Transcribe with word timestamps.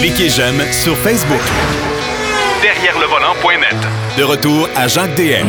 Cliquez 0.00 0.28
j'aime 0.28 0.60
sur 0.72 0.96
Facebook. 0.98 1.40
Derrière 2.62 2.98
le 2.98 3.06
volant.net. 3.06 3.76
De 4.18 4.22
retour 4.22 4.68
à 4.76 4.88
Jacques 4.88 5.14
DM. 5.16 5.46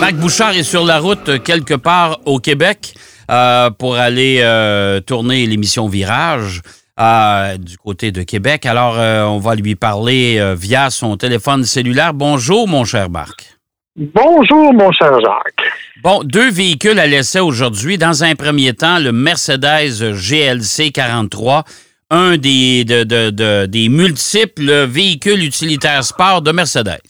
Marc 0.00 0.14
Bouchard 0.14 0.56
est 0.56 0.62
sur 0.62 0.84
la 0.84 0.98
route 0.98 1.42
quelque 1.42 1.74
part 1.74 2.20
au 2.24 2.38
Québec 2.38 2.94
euh, 3.30 3.70
pour 3.70 3.96
aller 3.96 4.40
euh, 4.42 5.00
tourner 5.00 5.46
l'émission 5.46 5.88
Virage 5.88 6.62
euh, 7.00 7.56
du 7.56 7.76
côté 7.76 8.10
de 8.10 8.22
Québec. 8.22 8.66
Alors, 8.66 8.96
euh, 8.98 9.24
on 9.24 9.38
va 9.38 9.54
lui 9.54 9.76
parler 9.76 10.38
euh, 10.38 10.56
via 10.58 10.90
son 10.90 11.16
téléphone 11.16 11.64
cellulaire. 11.64 12.12
Bonjour, 12.14 12.66
mon 12.66 12.84
cher 12.84 13.08
Marc. 13.10 13.56
Bonjour, 13.96 14.72
mon 14.74 14.90
cher 14.92 15.12
Jacques. 15.20 15.68
Bon, 16.02 16.22
deux 16.24 16.50
véhicules 16.50 16.98
à 16.98 17.06
l'essai 17.06 17.40
aujourd'hui. 17.40 17.98
Dans 17.98 18.24
un 18.24 18.34
premier 18.34 18.72
temps, 18.72 18.98
le 18.98 19.12
Mercedes 19.12 20.12
GLC 20.14 20.90
43, 20.92 21.64
un 22.10 22.36
des, 22.36 22.84
de- 22.84 23.04
de- 23.04 23.30
de- 23.30 23.66
des 23.66 23.88
multiples 23.88 24.86
véhicules 24.86 25.44
utilitaires 25.44 26.04
sport 26.04 26.42
de 26.42 26.52
Mercedes. 26.52 27.00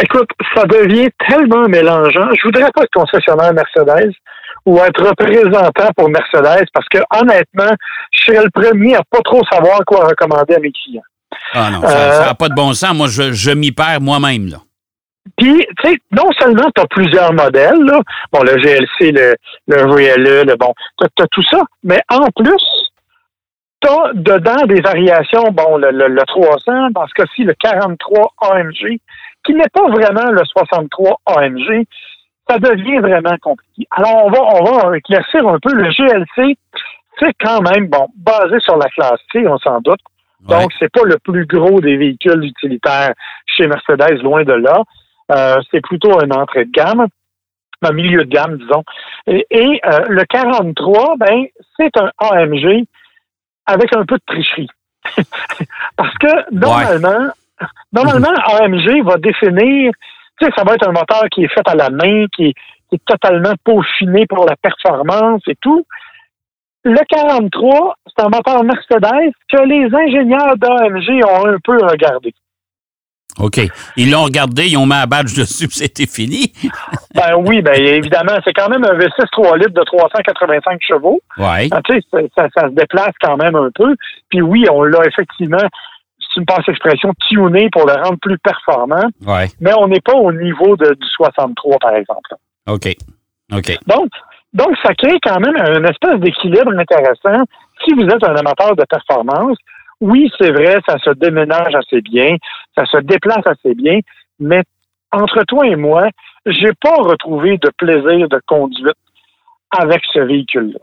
Écoute, 0.00 0.28
ça 0.54 0.62
devient 0.64 1.08
tellement 1.28 1.68
mélangeant. 1.68 2.28
Je 2.38 2.44
voudrais 2.44 2.70
pas 2.72 2.82
être 2.84 2.92
concessionnaire 2.94 3.52
Mercedes 3.52 4.12
ou 4.64 4.78
être 4.78 5.02
représentant 5.04 5.88
pour 5.96 6.08
Mercedes 6.08 6.66
parce 6.72 6.86
que 6.88 6.98
honnêtement, 7.14 7.74
je 8.12 8.24
serais 8.32 8.44
le 8.44 8.50
premier 8.50 8.94
à 8.94 9.00
pas 9.10 9.20
trop 9.24 9.42
savoir 9.50 9.80
quoi 9.86 10.06
recommander 10.06 10.54
à 10.54 10.60
mes 10.60 10.70
clients. 10.72 11.02
Ah 11.52 11.70
non, 11.70 11.80
ça 11.82 12.22
Euh, 12.22 12.24
n'a 12.26 12.34
pas 12.34 12.48
de 12.48 12.54
bon 12.54 12.72
sens. 12.74 12.94
Moi, 12.94 13.08
je, 13.08 13.32
je 13.32 13.50
m'y 13.50 13.72
perds 13.72 14.00
moi-même, 14.00 14.48
là. 14.48 14.58
Puis, 15.36 15.66
tu 15.82 15.90
sais, 15.90 15.96
non 16.12 16.28
seulement 16.40 16.70
tu 16.74 16.80
as 16.80 16.86
plusieurs 16.86 17.32
modèles, 17.34 17.78
là, 17.84 18.00
bon, 18.32 18.42
le 18.42 18.56
GLC, 18.56 19.12
le, 19.12 19.34
le 19.66 19.76
VLE, 19.94 20.46
le 20.46 20.56
bon, 20.56 20.72
tu 20.98 21.04
as, 21.22 21.26
tout 21.30 21.42
ça, 21.50 21.60
mais 21.84 22.00
en 22.08 22.26
plus, 22.34 22.62
tu 23.80 23.88
as 23.88 24.12
dedans 24.14 24.66
des 24.66 24.80
variations, 24.80 25.50
bon, 25.52 25.76
le, 25.76 25.90
le, 25.90 26.08
le 26.08 26.22
300, 26.26 26.90
dans 26.90 27.06
ce 27.06 27.14
cas-ci, 27.14 27.44
le 27.44 27.54
43 27.54 28.32
AMG, 28.40 28.98
qui 29.44 29.54
n'est 29.54 29.68
pas 29.72 29.88
vraiment 29.88 30.30
le 30.30 30.44
63 30.44 31.20
AMG, 31.26 31.86
ça 32.48 32.58
devient 32.58 32.98
vraiment 32.98 33.36
compliqué. 33.40 33.86
Alors, 33.90 34.26
on 34.26 34.30
va, 34.30 34.40
on 34.42 34.88
va 34.88 34.96
éclaircir 34.96 35.46
un 35.46 35.58
peu. 35.60 35.72
Le 35.72 35.90
GLC, 35.90 36.56
c'est 37.20 37.34
quand 37.40 37.60
même, 37.60 37.88
bon, 37.88 38.08
basé 38.16 38.58
sur 38.60 38.76
la 38.76 38.88
classe 38.88 39.20
C, 39.32 39.46
on 39.46 39.58
s'en 39.58 39.80
doute. 39.80 40.00
Ouais. 40.48 40.58
Donc, 40.60 40.72
c'est 40.78 40.90
pas 40.90 41.04
le 41.04 41.18
plus 41.18 41.46
gros 41.46 41.80
des 41.80 41.96
véhicules 41.96 42.44
utilitaires 42.44 43.12
chez 43.46 43.66
Mercedes, 43.66 44.22
loin 44.22 44.44
de 44.44 44.54
là. 44.54 44.82
Euh, 45.32 45.56
c'est 45.70 45.82
plutôt 45.82 46.18
un 46.20 46.30
entrée 46.30 46.64
de 46.64 46.70
gamme, 46.70 47.06
un 47.82 47.92
milieu 47.92 48.24
de 48.24 48.30
gamme, 48.30 48.56
disons. 48.56 48.82
Et, 49.26 49.46
et, 49.50 49.80
euh, 49.84 50.04
le 50.08 50.24
43, 50.24 51.16
ben, 51.18 51.46
c'est 51.76 51.96
un 51.98 52.10
AMG 52.18 52.86
avec 53.68 53.94
un 53.94 54.04
peu 54.04 54.16
de 54.16 54.22
tricherie. 54.26 54.68
Parce 55.96 56.14
que 56.18 56.52
normalement, 56.52 57.30
normalement, 57.92 58.34
AMG 58.46 59.04
va 59.04 59.16
définir, 59.18 59.92
tu 60.40 60.46
sais, 60.46 60.52
ça 60.56 60.64
va 60.64 60.74
être 60.74 60.88
un 60.88 60.92
moteur 60.92 61.24
qui 61.30 61.44
est 61.44 61.48
fait 61.48 61.66
à 61.66 61.74
la 61.74 61.90
main, 61.90 62.26
qui 62.34 62.46
est, 62.46 62.54
qui 62.88 62.96
est 62.96 63.04
totalement 63.04 63.52
peaufiné 63.62 64.26
pour 64.26 64.46
la 64.46 64.56
performance 64.56 65.42
et 65.46 65.56
tout. 65.60 65.84
Le 66.84 67.00
43, 67.08 67.96
c'est 68.06 68.24
un 68.24 68.28
moteur 68.28 68.64
Mercedes 68.64 69.32
que 69.52 69.62
les 69.64 69.94
ingénieurs 69.94 70.56
d'AMG 70.56 71.22
ont 71.28 71.46
un 71.46 71.58
peu 71.62 71.76
regardé. 71.76 72.34
OK. 73.38 73.60
Ils 73.96 74.10
l'ont 74.10 74.24
regardé, 74.24 74.66
ils 74.66 74.76
ont 74.76 74.86
mis 74.86 74.94
un 74.94 75.06
badge 75.06 75.36
dessus, 75.36 75.68
puis 75.68 75.78
c'était 75.78 76.06
fini. 76.06 76.52
Ben 77.14 77.34
oui, 77.36 77.62
ben 77.62 77.74
évidemment, 77.74 78.34
c'est 78.44 78.52
quand 78.52 78.68
même 78.68 78.84
un 78.84 78.94
V6 78.96 79.28
3 79.32 79.56
litres 79.58 79.72
de 79.72 79.82
385 79.82 80.78
chevaux. 80.86 81.20
Oui. 81.38 81.68
Ah, 81.72 81.80
tu 81.84 81.94
sais, 81.94 82.28
ça, 82.36 82.46
ça- 82.54 82.68
se 82.68 82.74
déplace 82.74 83.12
quand 83.20 83.36
même 83.36 83.56
un 83.56 83.70
peu. 83.74 83.96
Puis 84.28 84.40
oui, 84.40 84.66
on 84.70 84.84
l'a 84.84 85.00
effectivement, 85.04 85.58
si 86.20 86.26
tu 86.34 86.40
me 86.40 86.44
passes 86.44 86.64
l'expression, 86.68 87.12
tuné 87.28 87.68
pour 87.72 87.86
le 87.86 87.94
rendre 87.94 88.18
plus 88.22 88.38
performant, 88.38 89.02
Oui. 89.26 89.46
mais 89.60 89.72
on 89.76 89.88
n'est 89.88 90.00
pas 90.00 90.14
au 90.14 90.32
niveau 90.32 90.76
de, 90.76 90.94
du 90.94 91.06
63, 91.16 91.78
par 91.80 91.94
exemple. 91.96 92.30
OK. 92.68 92.94
OK. 93.52 93.78
Donc, 93.88 94.08
donc, 94.52 94.68
ça 94.84 94.94
crée 94.94 95.18
quand 95.22 95.40
même 95.40 95.56
une 95.56 95.88
espèce 95.88 96.20
d'équilibre 96.20 96.72
intéressant. 96.78 97.42
Si 97.84 97.94
vous 97.94 98.02
êtes 98.06 98.22
un 98.22 98.36
amateur 98.36 98.76
de 98.76 98.84
performance, 98.88 99.56
oui, 100.00 100.30
c'est 100.38 100.50
vrai, 100.50 100.78
ça 100.86 100.98
se 100.98 101.10
déménage 101.10 101.74
assez 101.74 102.00
bien, 102.00 102.36
ça 102.76 102.84
se 102.86 102.98
déplace 102.98 103.46
assez 103.46 103.74
bien, 103.74 104.00
mais 104.38 104.62
entre 105.12 105.42
toi 105.44 105.66
et 105.66 105.76
moi, 105.76 106.08
j'ai 106.46 106.72
pas 106.80 106.96
retrouvé 106.96 107.58
de 107.58 107.70
plaisir 107.76 108.28
de 108.28 108.40
conduite 108.46 108.96
avec 109.70 110.02
ce 110.12 110.20
véhicule-là. 110.20 110.80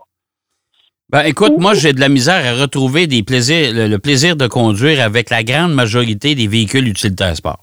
Ben, 1.08 1.22
écoute, 1.24 1.52
moi, 1.58 1.74
j'ai 1.74 1.92
de 1.92 2.00
la 2.00 2.08
misère 2.08 2.44
à 2.44 2.60
retrouver 2.60 3.06
des 3.06 3.22
plaisirs, 3.22 3.72
le, 3.72 3.88
le 3.88 3.98
plaisir 3.98 4.36
de 4.36 4.48
conduire 4.48 5.00
avec 5.00 5.30
la 5.30 5.44
grande 5.44 5.72
majorité 5.72 6.34
des 6.34 6.48
véhicules 6.48 6.88
utilitaires 6.88 7.36
sport. 7.36 7.60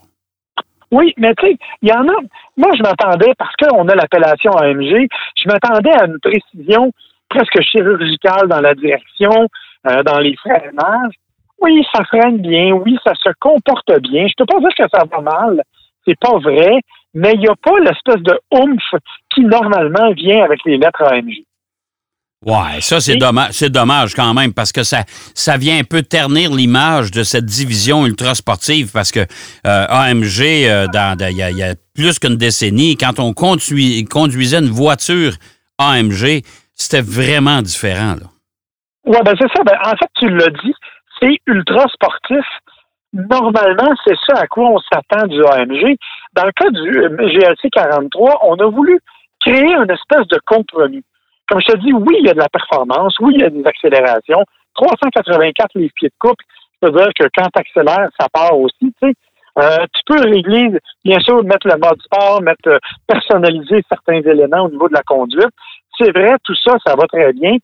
Oui, 0.91 1.13
mais 1.17 1.33
tu 1.35 1.47
sais, 1.47 1.57
il 1.81 1.89
y 1.89 1.91
en 1.91 2.07
a. 2.07 2.15
Moi, 2.55 2.69
je 2.77 2.83
m'attendais, 2.83 3.33
parce 3.37 3.53
qu'on 3.55 3.87
a 3.87 3.95
l'appellation 3.95 4.51
AMG, 4.51 5.09
je 5.35 5.47
m'attendais 5.47 5.91
à 5.91 6.05
une 6.05 6.19
précision 6.19 6.91
presque 7.29 7.61
chirurgicale 7.63 8.47
dans 8.47 8.61
la 8.61 8.75
direction, 8.75 9.49
euh, 9.87 10.03
dans 10.03 10.19
les 10.19 10.35
freinages. 10.37 11.15
Oui, 11.63 11.83
ça 11.93 12.03
freine 12.05 12.39
bien, 12.41 12.71
oui, 12.73 12.97
ça 13.05 13.13
se 13.15 13.29
comporte 13.39 13.89
bien. 14.01 14.27
Je 14.27 14.33
peux 14.37 14.45
pas 14.45 14.59
dire 14.59 14.69
que 14.77 14.83
ça 14.91 15.03
va 15.09 15.21
mal, 15.21 15.61
c'est 16.05 16.19
pas 16.19 16.37
vrai, 16.39 16.79
mais 17.13 17.31
il 17.35 17.39
n'y 17.39 17.47
a 17.47 17.55
pas 17.55 17.79
l'espèce 17.79 18.21
de 18.21 18.37
oomph 18.51 19.01
qui 19.33 19.41
normalement 19.41 20.11
vient 20.13 20.43
avec 20.43 20.59
les 20.65 20.77
lettres 20.77 21.03
AMG. 21.03 21.45
Ouais, 22.45 22.81
ça, 22.81 22.99
c'est 22.99 23.15
dommage, 23.15 23.51
c'est 23.51 23.69
dommage 23.69 24.13
quand 24.13 24.33
même 24.33 24.53
parce 24.53 24.73
que 24.73 24.83
ça, 24.83 25.03
ça 25.33 25.55
vient 25.55 25.79
un 25.79 25.85
peu 25.85 26.01
ternir 26.01 26.51
l'image 26.51 27.09
de 27.11 27.23
cette 27.23 27.45
division 27.45 28.05
ultra 28.05 28.35
sportive 28.35 28.91
parce 28.93 29.13
que 29.13 29.21
euh, 29.21 29.85
AMG, 29.87 30.41
euh, 30.67 30.87
il 31.29 31.37
y, 31.37 31.41
a- 31.41 31.51
il 31.51 31.57
y 31.57 31.63
a 31.63 31.73
plus 31.95 32.19
qu'une 32.19 32.35
décennie, 32.35 32.97
quand 32.97 33.17
on 33.19 33.31
conduisait 33.33 34.59
une 34.59 34.69
voiture 34.69 35.31
AMG, 35.77 36.41
c'était 36.73 37.01
vraiment 37.01 37.61
différent. 37.61 38.15
Là. 38.19 38.27
Oui, 39.05 39.17
ben 39.23 39.33
c'est 39.39 39.47
ça. 39.55 39.63
Ben, 39.63 39.77
en 39.85 39.91
fait, 39.91 40.09
tu 40.19 40.27
l'as 40.29 40.49
dit, 40.49 40.73
c'est 41.19 41.37
ultra 41.47 41.85
sportif. 41.93 42.45
Normalement, 43.13 43.93
c'est 44.05 44.17
ça 44.27 44.39
à 44.39 44.47
quoi 44.47 44.69
on 44.69 44.79
s'attend 44.79 45.27
du 45.27 45.43
AMG. 45.45 45.97
Dans 46.33 46.45
le 46.45 46.51
cas 46.51 46.69
du 46.71 46.91
GLC 46.91 47.69
43, 47.71 48.39
on 48.43 48.55
a 48.55 48.65
voulu 48.65 48.99
créer 49.39 49.73
une 49.73 49.91
espèce 49.91 50.27
de 50.27 50.39
compromis. 50.45 51.03
Comme 51.47 51.61
je 51.61 51.73
te 51.73 51.77
dis, 51.77 51.93
oui, 51.93 52.15
il 52.19 52.25
y 52.25 52.29
a 52.29 52.33
de 52.33 52.39
la 52.39 52.49
performance, 52.49 53.15
oui, 53.19 53.33
il 53.35 53.41
y 53.41 53.45
a 53.45 53.49
des 53.49 53.65
accélérations. 53.65 54.43
384 54.75 55.75
livres 55.75 55.93
pieds 55.95 56.09
de 56.09 56.13
couple, 56.19 56.43
ça 56.81 56.89
veut 56.89 56.97
dire 56.97 57.11
que 57.17 57.25
quand 57.35 57.47
tu 57.53 57.59
accélères, 57.59 58.09
ça 58.19 58.27
part 58.33 58.57
aussi. 58.57 58.93
Euh, 59.59 59.85
tu 59.93 60.01
peux 60.07 60.19
régler, 60.19 60.71
bien 61.05 61.19
sûr, 61.19 61.43
mettre 61.43 61.67
le 61.67 61.77
mode 61.77 62.01
sport, 62.01 62.41
mettre 62.41 62.67
euh, 62.67 62.79
personnaliser 63.05 63.83
certains 63.87 64.21
éléments 64.21 64.63
au 64.63 64.69
niveau 64.69 64.87
de 64.87 64.93
la 64.93 65.03
conduite. 65.03 65.51
C'est 65.99 66.11
vrai, 66.11 66.35
tout 66.43 66.55
ça, 66.55 66.73
ça 66.83 66.95
va 66.95 67.05
très 67.05 67.31
bien 67.33 67.57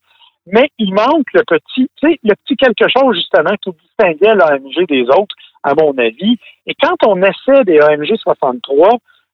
mais 0.51 0.69
il 0.77 0.93
manque 0.93 1.27
le 1.33 1.41
petit, 1.47 1.89
tu 1.95 2.09
sais, 2.11 2.19
le 2.23 2.33
petit 2.35 2.55
quelque 2.55 2.87
chose 2.89 3.15
justement 3.15 3.55
qui 3.61 3.71
distinguait 3.71 4.35
l'AMG 4.35 4.85
des 4.87 5.03
autres, 5.09 5.35
à 5.63 5.73
mon 5.75 5.97
avis. 5.97 6.37
Et 6.67 6.73
quand 6.81 6.95
on 7.05 7.21
essaie 7.21 7.63
des 7.65 7.79
AMG 7.79 8.15
63, 8.17 8.89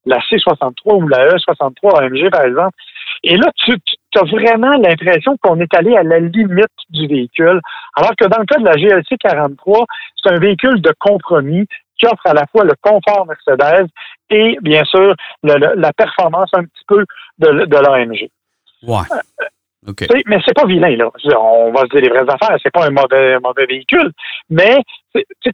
la 0.06 0.18
C63 0.20 0.74
ou 1.03 1.08
la 1.08 1.30
E63 1.36 2.00
AMG 2.03 2.30
par 2.31 2.44
exemple, 2.46 2.76
et 3.24 3.38
là 3.38 3.50
tu, 3.56 3.76
tu 4.12 4.20
as 4.20 4.24
vraiment 4.24 4.72
l'impression 4.78 5.36
qu'on 5.42 5.59
est 5.59 5.74
allé 5.74 5.96
à 5.98 6.03
la 6.03 6.20
limite 6.20 6.66
du 6.90 7.08
véhicule, 7.08 7.59
alors 7.96 8.12
que 8.16 8.26
dans 8.26 8.40
le 8.40 8.46
cas 8.46 8.59
de 8.59 8.66
la 8.66 8.74
GLC 8.74 9.18
43, 9.20 9.86
c'est 10.22 10.32
un 10.32 10.40
véhicule 10.40 10.82
de 10.82 10.94
compromis 11.00 11.66
qui 11.97 12.06
offre 12.08 12.26
à 12.28 12.34
la 12.34 12.46
fois 12.47 12.64
le 12.66 12.74
confort 12.82 13.26
Mercedes 13.26 13.88
et 14.30 14.58
bien 14.62 14.84
sûr 14.84 15.16
le- 15.44 15.56
le- 15.58 15.76
la 15.80 15.94
performance 15.94 16.50
un 16.53 16.64
petit 16.66 16.84
peu 16.88 17.06
de, 17.40 17.66
de 17.66 17.78
l'AMG. 17.78 18.30
Ouais. 18.84 19.08
OK. 19.88 19.97
Tu 19.97 20.06
sais, 20.06 20.23
Mais 20.25 20.40
c'est 20.46 20.56
pas 20.56 20.66
vilain, 20.66 20.96
là. 20.96 21.09
On 21.40 21.72
va 21.72 21.81
se 21.81 21.88
dire 21.88 22.01
les 22.01 22.09
vraies 22.09 22.29
affaires. 22.29 22.57
C'est 22.62 22.72
pas 22.72 22.88
un 22.88 22.91
mauvais, 22.91 23.40
mauvais 23.40 23.66
véhicule. 23.66 24.12
Mais 24.50 24.78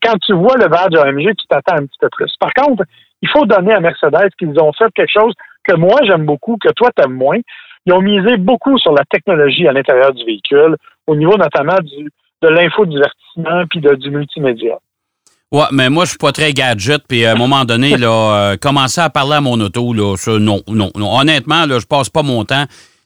quand 0.04 0.18
tu 0.26 0.34
vois 0.34 0.58
le 0.58 0.68
badge 0.68 0.96
AMG, 0.96 1.36
tu 1.38 1.48
t'attends 1.48 1.76
un 1.76 1.86
petit 1.86 1.98
peu 2.00 2.10
plus. 2.12 2.32
Par 2.40 2.54
contre, 2.54 2.84
il 3.22 3.30
faut 3.30 3.46
donner 3.46 3.74
à 3.74 3.80
Mercedes 3.80 4.30
qu'ils 4.40 4.60
ont 4.60 4.74
fait 4.74 4.92
quelque 4.96 5.12
chose 5.12 5.34
que 5.64 5.76
moi 5.76 6.00
j'aime 6.06 6.26
beaucoup, 6.26 6.58
que 6.58 6.70
toi 6.74 6.90
t'aimes 6.96 7.14
moins. 7.14 7.38
Ils 7.86 7.94
ont 7.94 8.02
misé 8.02 8.38
beaucoup 8.38 8.78
sur 8.78 8.94
la 8.94 9.04
technologie 9.10 9.68
à 9.68 9.74
l'intérieur 9.74 10.14
du 10.14 10.24
véhicule, 10.24 10.76
au 11.08 11.16
niveau 11.16 11.36
notamment 11.38 11.78
du, 11.82 12.12
de 12.42 12.48
l'infodivertissement 12.48 13.66
puis 13.70 13.80
de, 13.80 13.96
du 13.96 14.12
multimédia. 14.12 14.78
Ouais, 15.52 15.66
mais 15.74 15.90
moi, 15.90 16.06
je 16.06 16.12
suis 16.12 16.18
pas 16.18 16.32
très 16.32 16.54
gadget, 16.54 17.02
puis 17.10 17.26
à 17.26 17.34
un 17.34 17.36
moment 17.36 17.66
donné, 17.66 17.98
là, 17.98 18.08
euh, 18.54 18.56
commencer 18.56 19.02
à 19.02 19.10
parler 19.10 19.34
à 19.34 19.42
mon 19.42 19.60
auto, 19.60 19.92
là, 19.92 20.16
ça, 20.16 20.40
non, 20.40 20.62
non, 20.68 20.92
non. 20.96 21.20
Honnêtement, 21.20 21.66
là, 21.66 21.78
je 21.80 21.86
passe 21.86 22.10
pas 22.10 22.24
mon 22.24 22.46
temps. 22.46 22.64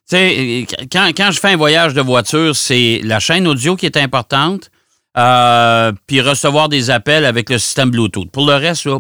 Tu 0.08 0.18
sais, 0.18 0.66
quand, 0.92 1.10
quand 1.18 1.32
je 1.32 1.40
fais 1.40 1.54
un 1.54 1.58
voyage 1.58 1.96
de 1.96 2.02
voiture, 2.02 2.56
c'est 2.56 3.00
la 3.04 3.20
chaîne 3.20 3.48
audio 3.48 3.76
qui 3.76 3.88
est 3.88 3.98
importante, 3.98 4.70
euh, 5.18 5.92
puis 6.08 6.22
recevoir 6.22 6.70
des 6.70 6.92
appels 6.92 7.26
avec 7.26 7.50
le 7.50 7.58
système 7.58 7.90
Bluetooth. 7.90 8.32
Pour 8.32 8.46
le 8.46 8.54
reste, 8.54 8.86
là, 8.86 9.00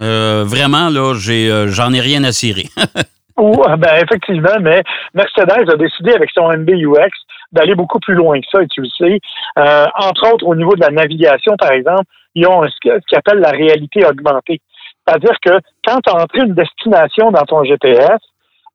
euh, 0.00 0.44
vraiment, 0.46 0.88
là, 0.88 1.14
j'ai, 1.14 1.50
euh, 1.50 1.68
j'en 1.68 1.92
ai 1.92 2.00
rien 2.00 2.24
à 2.24 2.32
cirer. 2.32 2.68
Ou, 3.36 3.52
ben, 3.76 4.02
effectivement, 4.02 4.56
mais 4.62 4.82
Mercedes 5.12 5.70
a 5.70 5.76
décidé 5.76 6.12
avec 6.14 6.30
son 6.30 6.48
MBUX 6.48 7.10
d'aller 7.52 7.74
beaucoup 7.74 7.98
plus 7.98 8.14
loin 8.14 8.40
que 8.40 8.46
ça, 8.50 8.62
et 8.62 8.66
tu 8.68 8.80
le 8.80 8.88
sais. 8.96 9.20
Euh, 9.58 9.84
entre 9.98 10.32
autres, 10.32 10.46
au 10.46 10.54
niveau 10.54 10.74
de 10.74 10.80
la 10.80 10.90
navigation, 10.90 11.54
par 11.58 11.72
exemple, 11.72 12.04
ils 12.34 12.46
ont 12.46 12.62
ce 12.62 12.80
qu'ils 12.80 13.18
appellent 13.18 13.40
la 13.40 13.50
réalité 13.50 14.06
augmentée. 14.06 14.60
C'est-à-dire 15.06 15.36
que 15.44 15.52
quand 15.86 16.00
tu 16.00 16.10
as 16.10 16.16
entré 16.16 16.40
une 16.40 16.54
destination 16.54 17.30
dans 17.30 17.44
ton 17.44 17.62
GPS, 17.64 18.18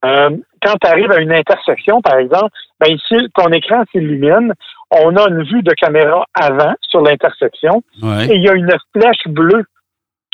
euh, 0.03 0.29
quand 0.63 0.75
tu 0.81 0.87
arrives 0.87 1.11
à 1.11 1.19
une 1.19 1.31
intersection, 1.31 2.01
par 2.01 2.17
exemple, 2.17 2.49
ben 2.79 2.93
ici, 2.93 3.27
ton 3.35 3.51
écran 3.51 3.83
s'illumine. 3.91 4.53
On 4.91 5.15
a 5.15 5.29
une 5.29 5.43
vue 5.43 5.63
de 5.63 5.71
caméra 5.73 6.25
avant 6.33 6.73
sur 6.81 7.01
l'intersection. 7.01 7.81
Et 8.03 8.35
il 8.35 8.43
y 8.43 8.49
a 8.49 8.53
une 8.53 8.73
flèche 8.93 9.27
bleue 9.27 9.63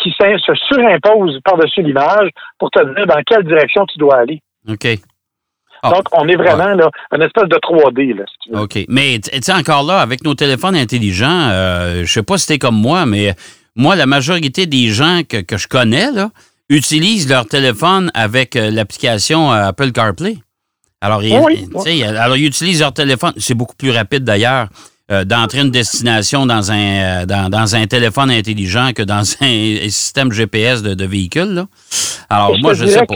qui 0.02 0.12
se 0.18 0.54
surimpose 0.68 1.40
par-dessus 1.44 1.81
l'image 1.81 2.30
pour 2.60 2.72
te 2.72 2.84
dire 2.96 3.06
dans 3.06 3.22
quelle 3.25 3.44
direction 3.44 3.86
tu 3.86 4.00
dois 4.00 4.18
aller. 4.18 4.42
OK. 4.68 4.88
Ah. 5.84 5.92
Donc, 5.92 6.06
on 6.12 6.28
est 6.28 6.36
vraiment 6.36 6.74
là, 6.74 6.90
une 7.16 7.22
espèce 7.22 7.50
de 7.50 7.58
3D. 7.58 8.16
Là, 8.16 8.62
OK. 8.62 8.80
Mais 8.90 9.19
tu 9.19 9.30
sais, 9.42 9.54
encore 9.54 9.84
là, 9.84 10.00
avec 10.00 10.24
nos 10.24 10.34
téléphones 10.34 10.75
intelligents, 10.75 11.50
euh, 11.52 12.04
je 12.04 12.12
sais 12.12 12.24
pas 12.24 12.38
si 12.38 12.48
t'es 12.48 12.58
comme 12.58 12.80
moi, 12.80 13.06
mais 13.06 13.36
moi, 13.75 13.96
la 13.96 14.08
majorité 14.08 14.66
des 14.66 14.88
gens 14.88 15.22
que, 15.28 15.42
que 15.42 15.58
je 15.58 15.68
connais 15.68 16.12
là, 16.12 16.30
utilisent 16.69 17.30
leur 17.30 17.46
téléphone 17.46 18.12
avec 18.14 18.56
euh, 18.56 18.72
l'application 18.72 19.52
euh, 19.52 19.68
Apple 19.68 19.92
CarPlay. 19.92 20.38
Alors, 21.02 21.24
ils, 21.24 21.34
alors, 22.04 22.38
ils 22.38 22.48
utilisent 22.48 22.81
leur 22.81 22.94
téléphone. 22.94 23.34
C'est 23.38 23.54
beaucoup 23.54 23.75
plus 23.75 23.92
rapide 23.92 24.24
d'ailleurs. 24.24 24.68
Euh, 25.10 25.24
d'entrer 25.24 25.62
une 25.62 25.72
destination 25.72 26.46
dans 26.46 26.69
un, 26.69 27.25
dans, 27.25 27.75
un 27.75 27.88
téléphone 27.88 28.30
intelligent 28.30 28.92
que 28.94 29.04
dans 29.04 29.19
un, 29.42 29.90
système 29.90 30.34
GPS 30.34 30.84
de, 30.84 31.06
véhicule. 31.06 31.54
Là. 31.54 31.66
Alors, 32.30 32.60
moi, 32.60 32.74
je 32.74 32.86
sais 32.86 33.06
pas. 33.06 33.14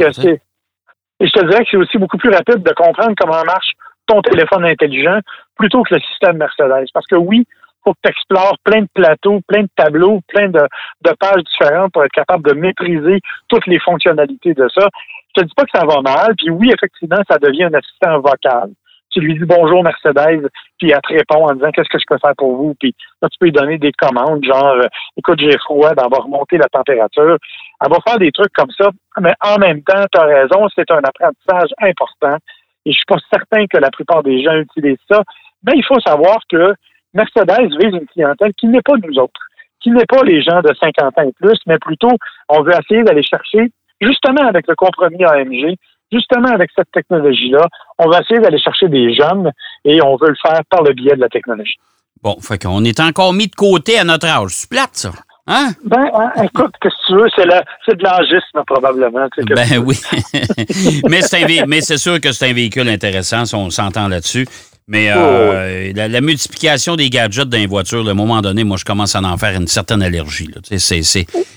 Et 1.20 1.28
je 1.28 1.32
te 1.34 1.46
dirais 1.46 1.66
que 1.66 1.70
c'est 1.70 1.78
aussi 1.78 1.98
beaucoup 1.98 2.18
plus 2.18 2.32
rapide 2.32 2.64
de 2.64 2.74
comprendre 2.74 3.14
comment 3.20 3.44
marche 3.44 3.74
ton 4.08 4.22
téléphone 4.22 4.64
intelligent 4.64 5.20
plutôt 5.58 5.84
que 5.84 5.96
le 5.96 6.02
système 6.02 6.38
Mercedes. 6.38 6.88
Parce 6.94 7.06
que 7.08 7.16
oui, 7.16 7.46
faut 7.84 7.94
que 7.94 8.00
tu 8.04 8.10
explores 8.10 8.58
plein 8.64 8.82
de 8.82 8.88
plateaux, 8.94 9.40
plein 9.48 9.64
de 9.64 9.70
tableaux, 9.76 10.20
plein 10.28 10.50
de, 10.50 10.62
de, 11.02 11.12
pages 11.20 11.44
différentes 11.44 11.92
pour 11.94 12.04
être 12.04 12.12
capable 12.12 12.48
de 12.48 12.54
maîtriser 12.54 13.20
toutes 13.48 13.68
les 13.68 13.80
fonctionnalités 13.80 14.54
de 14.54 14.68
ça. 14.70 14.88
Je 15.36 15.42
te 15.42 15.48
dis 15.48 15.54
pas 15.56 15.64
que 15.64 15.78
ça 15.78 15.86
va 15.86 16.02
mal, 16.02 16.36
puis 16.38 16.50
oui, 16.50 16.72
effectivement, 16.74 17.22
ça 17.30 17.38
devient 17.38 17.66
un 17.66 17.74
assistant 17.74 18.20
vocal. 18.20 18.72
Tu 19.12 19.20
lui 19.20 19.38
dis 19.38 19.46
bonjour 19.46 19.84
Mercedes, 19.84 20.48
puis 20.78 20.92
elle 20.92 21.02
te 21.02 21.14
répond 21.14 21.48
en 21.48 21.54
disant 21.54 21.72
qu'est-ce 21.72 21.90
que 21.90 22.00
je 22.00 22.06
peux 22.08 22.18
faire 22.18 22.36
pour 22.38 22.56
vous, 22.56 22.76
puis 22.80 22.96
là, 23.22 23.28
tu 23.30 23.38
peux 23.40 23.46
lui 23.48 23.52
donner 23.52 23.78
des 23.78 23.92
commandes, 23.92 24.44
genre 24.44 24.76
euh, 24.78 24.88
écoute, 25.18 25.40
j'ai 25.40 25.58
froid, 25.58 25.94
ben, 25.94 26.04
on 26.06 26.10
va 26.10 26.24
remonter 26.24 26.58
la 26.58 26.70
température. 26.70 27.38
Elle 27.84 27.90
va 27.90 27.98
faire 28.08 28.20
des 28.20 28.32
trucs 28.32 28.54
comme 28.54 28.72
ça, 28.72 28.90
mais 29.20 29.34
en 29.42 29.58
même 29.58 29.84
temps, 29.84 30.06
tu 30.14 30.20
as 30.20 30.24
raison, 30.24 30.68
c'est 30.76 30.90
un 30.92 31.02
apprentissage 31.04 31.72
important. 31.82 32.38
Et 32.86 32.92
je 32.92 32.98
suis 32.98 33.06
pas 33.06 33.18
certain 33.30 33.68
que 33.68 33.78
la 33.78 33.92
plupart 33.92 34.24
des 34.24 34.44
gens 34.44 34.56
utilisent 34.56 34.98
ça. 35.10 35.24
Mais 35.64 35.74
il 35.76 35.84
faut 35.86 36.00
savoir 36.00 36.40
que 36.50 36.74
Mercedes 37.14 37.70
vise 37.80 37.94
une 37.94 38.08
clientèle 38.08 38.54
qui 38.54 38.68
n'est 38.68 38.82
pas 38.82 38.94
nous 39.04 39.20
autres, 39.20 39.42
qui 39.82 39.92
n'est 39.92 40.06
pas 40.06 40.24
les 40.24 40.42
gens 40.42 40.62
de 40.62 40.74
50 40.80 41.18
ans 41.18 41.24
et 41.24 41.34
plus, 41.34 41.60
mais 41.66 41.78
plutôt, 41.80 42.12
on 42.50 42.62
veut 42.62 42.74
essayer 42.74 43.04
d'aller 43.04 43.24
chercher, 43.24 43.72
justement 44.00 44.48
avec 44.48 44.68
le 44.68 44.76
compromis 44.76 45.24
AMG, 45.24 45.76
justement 46.12 46.50
avec 46.50 46.70
cette 46.76 46.92
technologie-là, 46.92 47.68
on 47.98 48.10
va 48.10 48.20
essayer 48.22 48.40
d'aller 48.40 48.60
chercher 48.60 48.88
des 48.88 49.14
jeunes 49.14 49.52
et 49.86 50.02
on 50.02 50.16
veut 50.18 50.30
le 50.30 50.36
faire 50.42 50.62
par 50.70 50.84
le 50.84 50.94
biais 50.94 51.16
de 51.16 51.22
la 51.22 51.30
technologie. 51.30 51.78
Bon, 52.22 52.38
fait 52.40 52.62
qu'on 52.62 52.84
est 52.84 53.00
encore 53.00 53.34
mis 53.34 53.48
de 53.48 53.56
côté 53.56 53.98
à 53.98 54.04
notre 54.04 54.28
âge. 54.28 54.52
C'est 54.52 54.70
plate, 54.70 54.94
ça. 54.94 55.12
Hein? 55.48 55.70
Ben, 55.84 56.06
hein, 56.14 56.32
écoute, 56.44 56.72
qu'est-ce 56.80 56.96
que 56.96 57.08
tu 57.08 57.16
veux? 57.16 57.30
C'est, 57.36 57.96
de 57.98 58.04
l'âgisme, 58.04 58.62
probablement. 58.68 59.28
ben 59.38 59.84
oui. 59.84 60.00
mais, 61.10 61.22
c'est 61.22 61.66
mais 61.66 61.82
c'est 61.82 61.98
sûr 61.98 62.22
que 62.22 62.32
c'est 62.32 62.50
un 62.50 62.54
véhicule 62.54 62.88
intéressant, 62.88 63.44
on 63.54 63.72
s'entend 63.72 64.08
là-dessus. 64.08 64.48
Mais 64.88 65.10
euh, 65.10 65.92
oh, 65.92 65.94
la, 65.96 66.22
multiplication 66.22 66.96
des 66.96 67.10
gadgets 67.10 67.48
dans 67.48 67.58
les 67.58 67.68
voitures, 67.68 68.08
à 68.08 68.12
un 68.12 68.14
moment 68.14 68.42
donné, 68.42 68.64
moi, 68.64 68.78
je 68.78 68.84
commence 68.84 69.16
à 69.16 69.22
en 69.22 69.38
faire 69.38 69.56
une 69.56 69.68
certaine 69.68 70.02
allergie. 70.02 70.50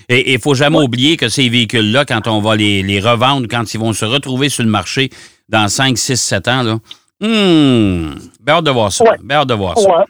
Et 0.09 0.33
il 0.33 0.39
faut 0.39 0.55
jamais 0.55 0.79
oublier 0.79 1.17
que 1.17 1.29
ces 1.29 1.49
véhicules-là, 1.49 2.05
quand 2.05 2.29
on 2.29 2.41
va 2.41 2.55
les, 2.55 3.01
revendre, 3.01 3.49
quand 3.51 3.75
ils 3.75 3.81
vont 3.81 3.93
se 3.93 4.05
retrouver 4.05 4.49
sur 4.49 4.63
le 4.63 4.71
marché 4.71 5.11
dans 5.49 5.69
5, 5.69 5.99
6, 5.99 6.17
7 6.17 6.49
ans, 6.49 6.63
là, 6.63 6.77
hum, 7.23 8.15
hâte 8.47 8.65
de 8.65 8.71
voir 8.71 8.93
ça. 8.93 9.05
hâte 9.31 9.49
de 9.49 9.55
voir 9.55 9.79
ça. 9.79 10.05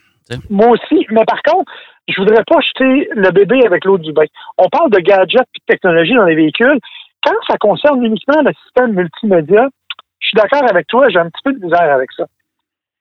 Moi 0.49 0.69
aussi. 0.69 1.05
Mais 1.11 1.23
par 1.25 1.41
contre, 1.43 1.71
je 2.07 2.21
voudrais 2.21 2.43
pas 2.45 2.59
jeter 2.61 3.09
le 3.15 3.31
bébé 3.31 3.65
avec 3.65 3.85
l'eau 3.85 3.97
du 3.97 4.13
bain. 4.13 4.25
On 4.57 4.69
parle 4.69 4.91
de 4.91 4.99
gadgets 4.99 5.41
et 5.41 5.59
de 5.59 5.73
technologie 5.73 6.13
dans 6.13 6.25
les 6.25 6.35
véhicules. 6.35 6.79
Quand 7.23 7.33
ça 7.49 7.57
concerne 7.57 8.03
uniquement 8.03 8.41
le 8.43 8.51
système 8.63 8.93
multimédia, 8.93 9.67
je 10.19 10.27
suis 10.27 10.35
d'accord 10.35 10.69
avec 10.69 10.87
toi, 10.87 11.07
j'ai 11.09 11.19
un 11.19 11.29
petit 11.29 11.41
peu 11.43 11.53
de 11.53 11.63
misère 11.63 11.93
avec 11.93 12.11
ça. 12.15 12.25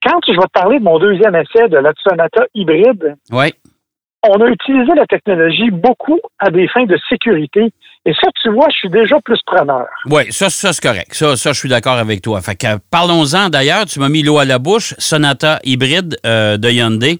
Quand 0.04 0.20
je 0.26 0.32
vais 0.32 0.38
te 0.38 0.52
parler 0.52 0.78
de 0.78 0.84
mon 0.84 0.98
deuxième 0.98 1.34
essai 1.34 1.68
de 1.68 1.78
la 1.78 1.92
Sonata 2.02 2.44
hybride, 2.54 3.16
on 3.32 4.40
a 4.40 4.48
utilisé 4.48 4.92
la 4.94 5.06
technologie 5.06 5.70
beaucoup 5.70 6.20
à 6.38 6.50
des 6.50 6.68
fins 6.68 6.84
de 6.84 6.98
sécurité. 7.08 7.72
Et 8.06 8.12
ça, 8.12 8.28
tu 8.42 8.50
vois, 8.50 8.66
je 8.70 8.76
suis 8.76 8.90
déjà 8.90 9.16
plus 9.24 9.40
preneur. 9.46 9.86
Oui, 10.06 10.30
ça, 10.30 10.50
ça 10.50 10.74
c'est 10.74 10.86
correct. 10.86 11.14
Ça, 11.14 11.36
ça, 11.36 11.52
je 11.52 11.58
suis 11.58 11.70
d'accord 11.70 11.94
avec 11.94 12.20
toi. 12.20 12.42
Fait 12.42 12.54
que 12.54 12.78
parlons-en 12.90 13.48
d'ailleurs. 13.48 13.86
Tu 13.86 13.98
m'as 13.98 14.10
mis 14.10 14.22
l'eau 14.22 14.38
à 14.38 14.44
la 14.44 14.58
bouche. 14.58 14.94
Sonata 14.98 15.58
hybride 15.64 16.18
euh, 16.26 16.58
de 16.58 16.68
Hyundai. 16.68 17.18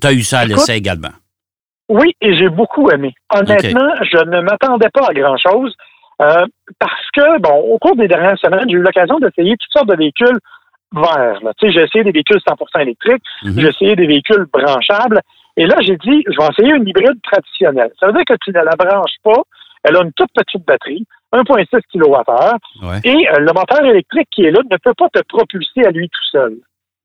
Tu 0.00 0.06
as 0.06 0.12
eu 0.12 0.22
ça 0.22 0.40
à 0.40 0.44
l'essai 0.44 0.76
également. 0.76 1.14
Oui, 1.88 2.14
et 2.20 2.36
j'ai 2.36 2.48
beaucoup 2.48 2.88
aimé. 2.90 3.12
Honnêtement, 3.34 3.94
je 4.02 4.24
ne 4.24 4.40
m'attendais 4.40 4.88
pas 4.92 5.08
à 5.08 5.14
grand-chose. 5.14 5.74
Euh, 6.22 6.46
parce 6.78 7.10
que, 7.12 7.40
bon, 7.40 7.54
au 7.72 7.78
cours 7.78 7.96
des 7.96 8.06
dernières 8.06 8.38
semaines, 8.38 8.66
j'ai 8.68 8.76
eu 8.76 8.82
l'occasion 8.82 9.18
d'essayer 9.18 9.56
toutes 9.56 9.72
sortes 9.72 9.88
de 9.88 9.96
véhicules 9.96 10.38
verts. 10.94 11.40
Tu 11.58 11.66
sais, 11.66 11.72
j'ai 11.72 11.82
essayé 11.82 12.04
des 12.04 12.12
véhicules 12.12 12.38
100% 12.38 12.80
électriques, 12.82 13.22
mhm. 13.42 13.58
j'ai 13.58 13.68
essayé 13.68 13.96
des 13.96 14.06
véhicules 14.06 14.46
branchables, 14.52 15.20
et 15.56 15.66
là, 15.66 15.76
j'ai 15.80 15.96
dit, 15.96 16.24
je 16.26 16.36
vais 16.36 16.48
essayer 16.50 16.74
une 16.74 16.88
hybride 16.88 17.20
traditionnelle. 17.22 17.90
Ça 18.00 18.06
veut 18.06 18.12
dire 18.12 18.24
que 18.26 18.34
tu 18.42 18.50
ne 18.50 18.62
la 18.62 18.74
branches 18.76 19.16
pas, 19.22 19.42
elle 19.84 19.96
a 19.96 20.02
une 20.02 20.12
toute 20.12 20.30
petite 20.34 20.66
batterie, 20.66 21.04
1,6 21.32 21.80
kWh, 21.92 23.00
et 23.04 23.28
euh, 23.28 23.38
le 23.38 23.52
moteur 23.52 23.84
électrique 23.84 24.28
qui 24.30 24.44
est 24.44 24.50
là 24.50 24.60
ne 24.70 24.76
peut 24.76 24.94
pas 24.96 25.08
te 25.12 25.20
propulser 25.28 25.84
à 25.84 25.90
lui 25.90 26.08
tout 26.08 26.24
seul. 26.30 26.54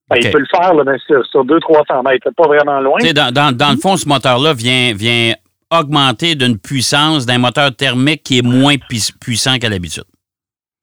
Ben, 0.09 0.17
il 0.19 0.31
peut 0.31 0.39
le 0.39 0.47
faire 0.49 0.73
là, 0.73 0.97
sur, 1.05 1.23
sur 1.27 1.45
200-300 1.45 2.09
mètres, 2.09 2.29
pas 2.35 2.47
vraiment 2.47 2.79
loin. 2.79 2.97
Dans, 3.13 3.31
dans, 3.31 3.55
dans, 3.55 3.71
le 3.71 3.77
fond, 3.77 3.95
ce 3.95 4.07
moteur-là 4.07 4.53
vient, 4.53 4.93
vient 4.95 5.33
augmenter 5.71 6.33
d'une 6.33 6.57
puissance 6.57 7.27
d'un 7.27 7.37
moteur 7.37 7.75
thermique 7.75 8.23
qui 8.23 8.39
est 8.39 8.41
moins 8.41 8.75
puissant 9.21 9.59
qu'à 9.59 9.69
l'habitude 9.69 10.05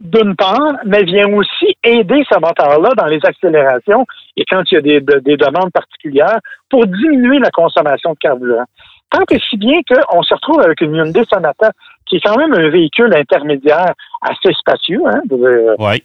d'une 0.01 0.37
part, 0.37 0.77
mais 0.85 1.05
vient 1.05 1.29
aussi 1.33 1.75
aider 1.83 2.23
ce 2.31 2.39
moteur-là 2.39 2.91
dans 2.97 3.07
les 3.07 3.21
accélérations 3.25 4.05
et 4.37 4.45
quand 4.45 4.63
il 4.71 4.75
y 4.75 4.79
a 4.79 4.81
des, 4.81 5.01
des 5.01 5.37
demandes 5.37 5.73
particulières 5.73 6.39
pour 6.69 6.87
diminuer 6.87 7.39
la 7.39 7.51
consommation 7.51 8.13
de 8.13 8.19
carburant. 8.19 8.65
Tant 9.11 9.23
et 9.31 9.41
si 9.49 9.57
bien 9.57 9.81
qu'on 9.89 10.23
se 10.23 10.35
retrouve 10.35 10.61
avec 10.61 10.81
une 10.81 10.95
Hyundai 10.95 11.25
Sonata, 11.33 11.71
qui 12.07 12.17
est 12.17 12.21
quand 12.21 12.37
même 12.37 12.53
un 12.53 12.69
véhicule 12.69 13.15
intermédiaire 13.15 13.95
assez 14.21 14.53
spacieux. 14.59 15.01
Hein, 15.07 15.23
oui. 15.79 16.03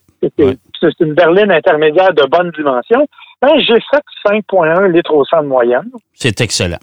C'est 0.79 0.99
une 0.99 1.13
berline 1.13 1.51
intermédiaire 1.51 2.13
de 2.13 2.23
bonne 2.29 2.51
dimension. 2.51 3.07
Ben, 3.41 3.59
j'ai 3.59 3.79
fait 3.89 4.03
5,1 4.25 4.91
litres 4.91 5.13
au 5.13 5.25
100 5.25 5.43
de 5.43 5.47
moyenne. 5.47 5.91
C'est 6.13 6.39
excellent. 6.41 6.77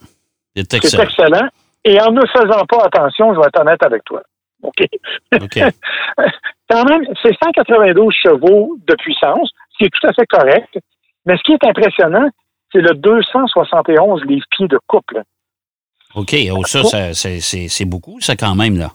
C'est 0.56 0.74
excellent. 0.74 1.04
C'est 1.04 1.22
excellent. 1.22 1.48
Et 1.84 2.00
en 2.00 2.10
ne 2.10 2.20
faisant 2.26 2.64
pas 2.66 2.84
attention, 2.84 3.32
je 3.34 3.40
vais 3.40 3.46
être 3.46 3.60
honnête 3.60 3.82
avec 3.82 4.04
toi. 4.04 4.22
OK? 4.62 4.84
OK. 5.40 5.58
Quand 6.70 6.84
même, 6.84 7.02
c'est 7.22 7.34
192 7.42 8.12
chevaux 8.12 8.76
de 8.86 8.94
puissance, 8.96 9.50
ce 9.72 9.78
qui 9.78 9.84
est 9.84 9.90
tout 9.90 10.06
à 10.06 10.12
fait 10.12 10.26
correct. 10.26 10.78
Mais 11.26 11.36
ce 11.36 11.42
qui 11.42 11.52
est 11.52 11.64
impressionnant, 11.64 12.28
c'est 12.72 12.80
le 12.80 12.94
271 12.94 14.24
livres-pieds 14.24 14.68
de 14.68 14.78
couple. 14.86 15.22
OK. 16.14 16.34
Oh, 16.52 16.64
ça, 16.64 17.12
c'est 17.12 17.84
beaucoup, 17.84 18.20
ça, 18.20 18.36
quand 18.36 18.54
même, 18.54 18.76
là. 18.78 18.90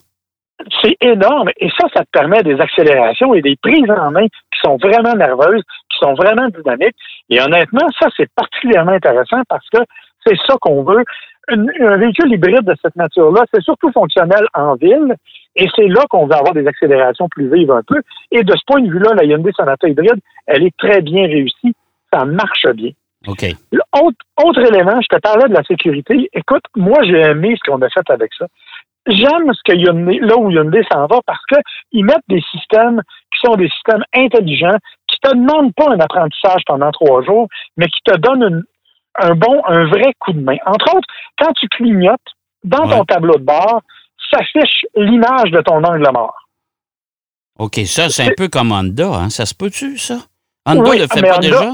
C'est 0.82 0.96
énorme. 1.02 1.50
Et 1.58 1.70
ça, 1.72 1.88
ça 1.94 2.04
te 2.04 2.10
permet 2.12 2.42
des 2.44 2.60
accélérations 2.60 3.34
et 3.34 3.42
des 3.42 3.56
prises 3.56 3.90
en 3.90 4.12
main 4.12 4.28
qui 4.28 4.60
sont 4.64 4.78
vraiment 4.78 5.14
nerveuses, 5.14 5.64
qui 5.90 5.98
sont 6.00 6.14
vraiment 6.14 6.48
dynamiques. 6.50 6.96
Et 7.30 7.42
honnêtement, 7.42 7.88
ça, 8.00 8.08
c'est 8.16 8.30
particulièrement 8.36 8.94
intéressant 8.94 9.42
parce 9.50 9.68
que 9.70 9.80
c'est 10.26 10.38
ça 10.48 10.56
qu'on 10.62 10.84
veut 10.84 11.04
un 11.50 11.98
véhicule 11.98 12.32
hybride 12.32 12.64
de 12.64 12.76
cette 12.82 12.96
nature-là, 12.96 13.44
c'est 13.54 13.62
surtout 13.62 13.92
fonctionnel 13.92 14.46
en 14.54 14.76
ville, 14.76 15.16
et 15.56 15.68
c'est 15.76 15.88
là 15.88 16.04
qu'on 16.10 16.26
va 16.26 16.38
avoir 16.38 16.54
des 16.54 16.66
accélérations 16.68 17.28
plus 17.30 17.54
vives 17.54 17.72
un 17.72 17.84
peu. 17.86 18.02
Et 18.32 18.44
de 18.44 18.54
ce 18.54 18.62
point 18.66 18.82
de 18.82 18.90
vue-là, 18.90 19.14
la 19.16 19.26
Hyundai 19.26 19.52
Sonata 19.56 19.88
hybride, 19.88 20.20
elle 20.48 20.64
est 20.64 20.78
très 20.78 21.02
bien 21.02 21.28
réussie, 21.28 21.76
ça 22.12 22.26
marche 22.26 22.66
bien. 22.74 22.92
OK. 23.28 23.46
Autre, 24.02 24.18
autre 24.44 24.60
élément, 24.60 25.00
je 25.02 25.16
te 25.16 25.22
parlais 25.22 25.48
de 25.48 25.54
la 25.54 25.64
sécurité. 25.64 26.30
Écoute, 26.34 26.64
moi, 26.76 27.00
j'ai 27.04 27.20
aimé 27.20 27.56
ce 27.58 27.70
qu'on 27.70 27.82
a 27.82 27.90
fait 27.90 28.10
avec 28.10 28.32
ça. 28.38 28.48
J'aime 29.08 29.52
ce 29.54 29.62
que 29.66 29.78
Hyundai, 29.78 30.20
là 30.20 30.38
où 30.38 30.50
Hyundai 30.50 30.82
s'en 30.92 31.06
va 31.08 31.20
parce 31.26 31.44
qu'ils 31.46 32.06
mettent 32.06 32.28
des 32.30 32.42
systèmes 32.52 33.02
qui 33.32 33.48
sont 33.48 33.56
des 33.56 33.70
systèmes 33.70 34.04
intelligents, 34.16 34.78
qui 35.08 35.18
te 35.22 35.36
demandent 35.36 35.74
pas 35.74 35.92
un 35.92 36.00
apprentissage 36.00 36.64
pendant 36.66 36.92
trois 36.92 37.22
jours, 37.24 37.48
mais 37.78 37.88
qui 37.88 38.00
te 38.06 38.16
donnent 38.18 38.44
une, 38.44 38.64
un 39.20 39.36
bon, 39.36 39.62
un 39.68 39.86
vrai 39.86 40.14
coup 40.20 40.34
de 40.34 40.42
main. 40.42 40.58
Entre 40.66 40.96
autres, 40.96 41.08
quand 41.38 41.52
tu 41.54 41.68
clignotes, 41.68 42.20
dans 42.64 42.88
ton 42.88 43.04
tableau 43.04 43.36
de 43.36 43.44
bord, 43.44 43.82
s'affiche 44.34 44.86
l'image 44.96 45.52
de 45.52 45.62
ton 45.62 45.84
angle 45.84 46.10
mort. 46.12 46.36
OK, 47.60 47.80
ça, 47.86 48.10
c'est 48.10 48.24
un 48.24 48.34
peu 48.36 48.48
comme 48.48 48.72
Honda, 48.72 49.08
hein? 49.14 49.30
Ça 49.30 49.46
se 49.46 49.54
peut-tu, 49.54 49.98
ça? 49.98 50.16
Honda 50.66 50.96
le 50.96 51.08
fait 51.08 51.22
pas 51.22 51.38
déjà? 51.38 51.74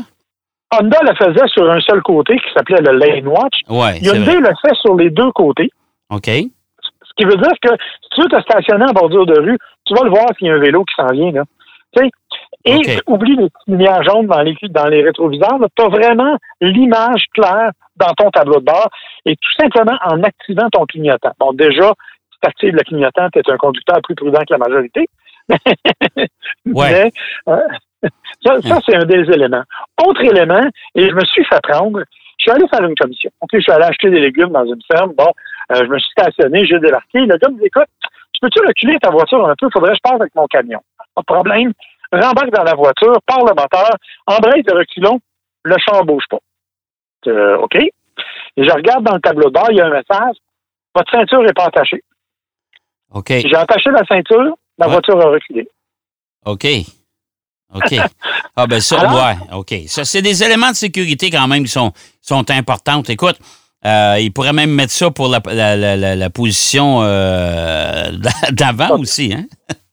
Honda 0.71 0.97
le 1.01 1.15
faisait 1.15 1.47
sur 1.47 1.69
un 1.69 1.79
seul 1.81 2.01
côté 2.01 2.37
qui 2.37 2.53
s'appelait 2.53 2.81
le 2.81 2.97
Lane 2.97 3.27
Watch. 3.27 3.61
Ouais, 3.69 3.97
Hyundai 3.99 4.39
le 4.39 4.51
fait 4.61 4.75
sur 4.81 4.95
les 4.95 5.09
deux 5.09 5.31
côtés. 5.31 5.69
OK. 6.09 6.25
Ce 6.27 7.13
qui 7.17 7.25
veut 7.25 7.37
dire 7.37 7.53
que 7.61 7.69
si 8.03 8.09
tu 8.11 8.21
veux 8.21 8.27
te 8.27 8.41
stationner 8.41 8.85
en 8.85 8.93
bordure 8.93 9.25
de 9.25 9.39
rue, 9.39 9.57
tu 9.85 9.93
vas 9.93 10.03
le 10.03 10.09
voir 10.09 10.25
s'il 10.37 10.47
y 10.47 10.49
a 10.51 10.53
un 10.53 10.59
vélo 10.59 10.83
qui 10.85 10.95
s'en 10.95 11.11
vient. 11.11 11.31
Là. 11.31 11.43
Et 12.65 12.81
oublie 13.07 13.35
les 13.35 13.49
petites 13.49 13.67
lumières 13.67 14.03
jaunes 14.03 14.27
dans 14.27 14.41
les, 14.41 14.55
dans 14.69 14.85
les 14.85 15.03
rétroviseurs. 15.03 15.57
Tu 15.75 15.83
as 15.83 15.87
vraiment 15.87 16.37
l'image 16.61 17.25
claire 17.33 17.71
dans 17.95 18.13
ton 18.13 18.29
tableau 18.29 18.59
de 18.59 18.65
bord 18.65 18.89
et 19.25 19.35
tout 19.35 19.61
simplement 19.61 19.97
en 20.05 20.21
activant 20.23 20.69
ton 20.69 20.85
clignotant. 20.85 21.31
Bon, 21.39 21.53
déjà, 21.53 21.93
si 22.39 22.41
tu 22.41 22.47
actives 22.47 22.75
le 22.75 22.83
clignotant, 22.83 23.29
tu 23.29 23.39
es 23.39 23.51
un 23.51 23.57
conducteur 23.57 23.99
plus 24.03 24.15
prudent 24.15 24.39
que 24.39 24.53
la 24.53 24.57
majorité. 24.57 25.07
Ouais. 26.65 27.11
Mais 27.47 27.53
euh, 27.53 28.09
ça, 28.43 28.61
ça, 28.61 28.79
c'est 28.85 28.95
un 28.95 29.05
des 29.05 29.23
éléments. 29.33 29.63
Autre 30.05 30.21
élément, 30.21 30.63
et 30.95 31.09
je 31.09 31.13
me 31.13 31.23
suis 31.25 31.43
fait 31.45 31.59
prendre, 31.63 31.99
je 32.37 32.43
suis 32.43 32.51
allé 32.51 32.67
faire 32.67 32.83
une 32.87 32.95
commission. 32.95 33.31
OK, 33.41 33.49
je 33.53 33.59
suis 33.59 33.71
allé 33.71 33.85
acheter 33.85 34.09
des 34.09 34.19
légumes 34.19 34.51
dans 34.51 34.65
une 34.65 34.81
ferme. 34.91 35.13
Bon, 35.17 35.31
euh, 35.71 35.75
je 35.75 35.85
me 35.85 35.97
suis 35.97 36.11
stationné, 36.11 36.65
j'ai 36.65 36.79
débarqué. 36.79 37.19
Le 37.19 37.37
gars 37.37 37.49
me 37.49 37.59
dit, 37.59 37.65
écoute, 37.65 37.87
tu 38.33 38.39
peux-tu 38.41 38.59
reculer 38.65 38.97
ta 38.99 39.09
voiture 39.09 39.47
un 39.47 39.55
peu? 39.57 39.67
Faudrait 39.71 39.91
que 39.91 39.97
je 39.97 40.09
passe 40.09 40.21
avec 40.21 40.35
mon 40.35 40.45
camion. 40.47 40.81
Pas 41.15 41.21
de 41.21 41.25
problème. 41.25 41.73
Rembarque 42.11 42.51
dans 42.51 42.63
la 42.63 42.75
voiture, 42.75 43.17
part 43.25 43.45
le 43.45 43.53
moteur, 43.53 43.97
embraye 44.27 44.63
de 44.63 44.73
reculons, 44.73 45.19
le 45.63 45.75
champ 45.77 46.01
ne 46.01 46.05
bouge 46.05 46.25
pas. 46.29 46.39
Euh, 47.27 47.57
OK. 47.57 47.75
Et 47.75 48.63
je 48.63 48.71
regarde 48.71 49.03
dans 49.03 49.15
le 49.15 49.21
tableau 49.21 49.49
de 49.49 49.53
bord, 49.53 49.67
il 49.69 49.77
y 49.77 49.81
a 49.81 49.85
un 49.85 49.89
message. 49.89 50.35
Votre 50.95 51.11
ceinture 51.11 51.43
n'est 51.43 51.53
pas 51.53 51.65
attachée. 51.65 52.01
OK. 53.13 53.27
J'ai 53.29 53.55
attaché 53.55 53.89
la 53.91 54.03
ceinture, 54.05 54.55
la 54.77 54.87
Ouais. 54.87 54.93
voiture 54.93 55.19
a 55.19 55.29
reculé. 55.29 55.67
OK. 56.45 56.65
OK. 57.75 57.95
Ah, 58.55 58.65
ben 58.67 58.79
ça, 58.79 58.99
Alors? 58.99 59.13
ouais, 59.13 59.35
OK. 59.53 59.73
Ça, 59.87 60.03
c'est 60.05 60.21
des 60.21 60.43
éléments 60.43 60.71
de 60.71 60.75
sécurité 60.75 61.29
quand 61.29 61.47
même 61.47 61.63
qui 61.63 61.69
sont, 61.71 61.91
sont 62.21 62.49
importants. 62.51 63.01
Écoute, 63.07 63.37
euh, 63.85 64.17
il 64.19 64.31
pourrait 64.33 64.53
même 64.53 64.71
mettre 64.71 64.91
ça 64.91 65.11
pour 65.11 65.27
la, 65.27 65.39
la, 65.45 65.75
la, 65.75 66.15
la- 66.15 66.29
position 66.29 66.99
euh, 67.03 68.11
d'avant 68.51 68.97
aussi, 68.99 69.33
hein? 69.33 69.45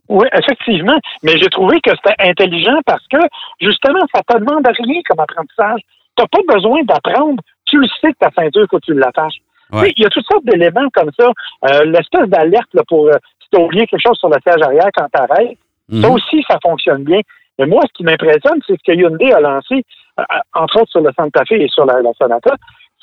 Oui, 0.09 0.27
effectivement. 0.33 0.97
Mais 1.23 1.37
j'ai 1.39 1.49
trouvé 1.49 1.81
que 1.81 1.91
c'était 1.97 2.15
intelligent 2.31 2.79
parce 2.87 3.05
que, 3.09 3.19
justement, 3.61 3.99
ça 4.15 4.23
te 4.23 4.39
demande 4.39 4.65
rien 4.67 5.01
comme 5.09 5.19
apprentissage. 5.21 5.81
Tu 6.17 6.23
n'as 6.23 6.29
pas 6.29 6.55
besoin 6.55 6.79
d'apprendre. 6.85 7.43
Tu 7.67 7.77
le 7.79 7.89
sais 8.01 8.13
que 8.13 8.19
ta 8.21 8.31
ceinture, 8.31 8.67
faut 8.71 8.79
que 8.79 8.87
tu 8.87 8.95
l'attaches. 8.95 9.39
Ouais. 9.73 9.93
Il 9.97 10.03
y 10.03 10.07
a 10.07 10.11
toutes 10.11 10.27
sortes 10.27 10.45
d'éléments 10.45 10.89
comme 10.95 11.11
ça. 11.19 11.31
Euh, 11.71 11.85
L'espèce 11.85 12.29
d'alerte 12.29 12.71
pour 12.89 13.09
euh, 13.09 13.13
si 13.43 13.49
tu 13.53 13.59
as 13.61 13.65
oublié 13.65 13.87
quelque 13.87 14.03
chose 14.07 14.19
sur 14.19 14.29
le 14.29 14.37
siège 14.47 14.63
arrière 14.63 14.89
quand 14.97 15.07
tu 15.13 15.21
arrêtes. 15.21 15.59
Ça 15.91 16.09
Mhm. 16.09 16.15
aussi, 16.15 16.45
ça 16.49 16.59
fonctionne 16.63 17.05
bien. 17.05 17.21
Mais 17.59 17.67
moi, 17.67 17.81
ce 17.87 17.93
qui 17.95 18.03
m'impressionne, 18.05 18.61
c'est 18.67 18.75
ce 18.75 18.83
que 18.85 18.93
Hyundai 18.97 19.33
a 19.33 19.41
lancé, 19.41 19.83
euh, 20.21 20.23
entre 20.55 20.81
autres 20.83 20.91
sur 20.91 21.01
le 21.01 21.11
Santa 21.17 21.45
Fe 21.45 21.53
et 21.53 21.69
sur 21.69 21.87
la, 21.87 22.01
la 22.03 22.13
Sonata, 22.15 22.55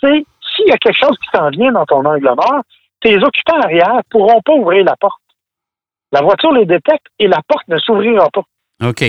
c'est 0.02 0.26
s'il 0.56 0.68
y 0.68 0.72
a 0.72 0.78
quelque 0.78 0.98
chose 1.00 1.18
qui 1.20 1.30
s'en 1.38 1.50
vient 1.50 1.72
dans 1.72 1.86
ton 1.86 2.04
angle 2.06 2.26
mort, 2.26 2.62
tes 3.02 3.16
occupants 3.24 3.60
arrière 3.62 4.02
pourront 4.10 4.42
pas 4.42 4.54
ouvrir 4.54 4.84
la 4.86 4.96
porte. 4.98 5.20
La 6.12 6.22
voiture 6.22 6.52
les 6.52 6.66
détecte 6.66 7.08
et 7.20 7.28
la 7.28 7.40
porte 7.48 7.68
ne 7.70 7.78
s'ouvrira 7.78 8.28
pas. 8.32 8.44
OK. 8.88 9.04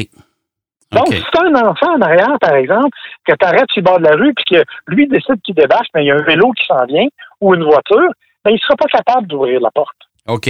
Donc, 0.93 1.09
si 1.09 1.23
tu 1.23 1.39
as 1.39 1.43
un 1.43 1.55
enfant 1.69 1.93
en 1.97 2.01
arrière, 2.03 2.37
par 2.41 2.55
exemple, 2.55 2.97
que 3.27 3.33
tu 3.35 3.45
arrêtes 3.45 3.71
sur 3.73 3.81
le 3.83 3.85
bord 3.85 3.99
de 3.99 4.05
la 4.05 4.13
rue 4.15 4.33
puis 4.35 4.45
que 4.57 4.65
lui 4.87 5.09
décide 5.09 5.41
qu'il 5.43 5.55
débarque, 5.57 5.89
mais 5.95 6.05
il 6.05 6.07
y 6.07 6.11
a 6.13 6.15
un 6.15 6.23
vélo 6.23 6.53
qui 6.53 6.65
s'en 6.67 6.85
vient 6.87 7.07
ou 7.45 7.55
une 7.55 7.65
voiture, 7.65 8.09
ben, 8.45 8.51
il 8.51 8.55
ne 8.55 8.59
sera 8.59 8.77
pas 8.77 8.87
capable 8.87 9.27
d'ouvrir 9.27 9.61
la 9.61 9.71
porte. 9.71 9.97
OK. 10.29 10.49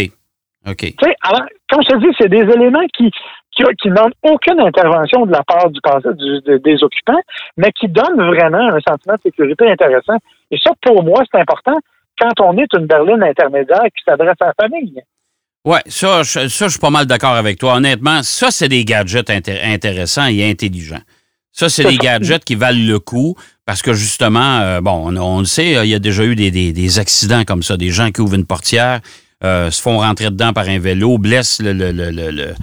OK. 0.66 0.76
Tu 0.78 0.94
sais, 1.02 1.14
alors, 1.22 1.42
comme 1.70 1.82
je 1.82 1.88
te 1.88 1.98
dis, 1.98 2.16
c'est 2.18 2.28
des 2.28 2.46
éléments 2.56 2.86
qui, 2.96 3.10
qui, 3.54 3.62
qui 3.80 3.88
ne 3.88 3.94
demandent 3.94 4.14
aucune 4.22 4.60
intervention 4.60 5.26
de 5.26 5.32
la 5.32 5.42
part 5.42 5.68
du, 5.70 5.80
passé- 5.80 6.14
du- 6.16 6.40
de- 6.40 6.56
des 6.58 6.82
occupants, 6.82 7.20
mais 7.56 7.70
qui 7.72 7.88
donnent 7.88 8.16
vraiment 8.34 8.68
un 8.74 8.80
sentiment 8.88 9.14
de 9.14 9.20
sécurité 9.22 9.70
intéressant. 9.70 10.16
Et 10.50 10.56
ça, 10.64 10.70
pour 10.80 11.02
moi, 11.04 11.22
c'est 11.30 11.40
important 11.40 11.76
quand 12.18 12.40
on 12.40 12.56
est 12.56 12.72
une 12.78 12.86
berline 12.86 13.22
intermédiaire 13.22 13.82
qui 13.94 14.02
s'adresse 14.06 14.36
à 14.40 14.46
la 14.46 14.54
famille. 14.68 15.02
Ouais, 15.66 15.80
ça, 15.86 16.22
je, 16.22 16.48
ça, 16.48 16.66
je 16.66 16.70
suis 16.72 16.80
pas 16.80 16.90
mal 16.90 17.06
d'accord 17.06 17.34
avec 17.34 17.58
toi. 17.58 17.74
Honnêtement, 17.76 18.22
ça, 18.22 18.50
c'est 18.50 18.68
des 18.68 18.84
gadgets 18.84 19.28
inté- 19.30 19.60
intéressants 19.64 20.26
et 20.30 20.48
intelligents. 20.50 21.00
Ça, 21.54 21.68
c'est 21.70 21.84
des 21.84 21.96
gadgets 22.08 22.44
qui 22.44 22.54
valent 22.56 22.84
le 22.86 22.98
coup 22.98 23.36
parce 23.64 23.80
que 23.80 23.94
justement, 23.94 24.58
euh, 24.60 24.80
bon, 24.82 25.10
on, 25.10 25.16
on 25.16 25.38
le 25.38 25.46
sait, 25.46 25.72
il 25.84 25.88
y 25.88 25.94
a 25.94 25.98
déjà 25.98 26.24
eu 26.24 26.34
des, 26.36 26.50
des- 26.50 26.72
des 26.74 26.98
accidents 26.98 27.44
comme 27.44 27.62
ça, 27.62 27.76
des 27.78 27.90
gens 27.90 28.10
qui 28.10 28.20
ouvrent 28.20 28.34
une 28.34 28.44
portière, 28.44 29.00
euh, 29.42 29.70
se 29.70 29.80
font 29.80 29.98
rentrer 29.98 30.26
dedans 30.26 30.52
par 30.52 30.68
un 30.68 30.78
vélo, 30.78 31.16
blessent 31.16 31.60
le, 31.62 31.72
le, 31.72 31.92
le, 31.92 32.10
le, 32.10 32.30
le- 32.30 32.54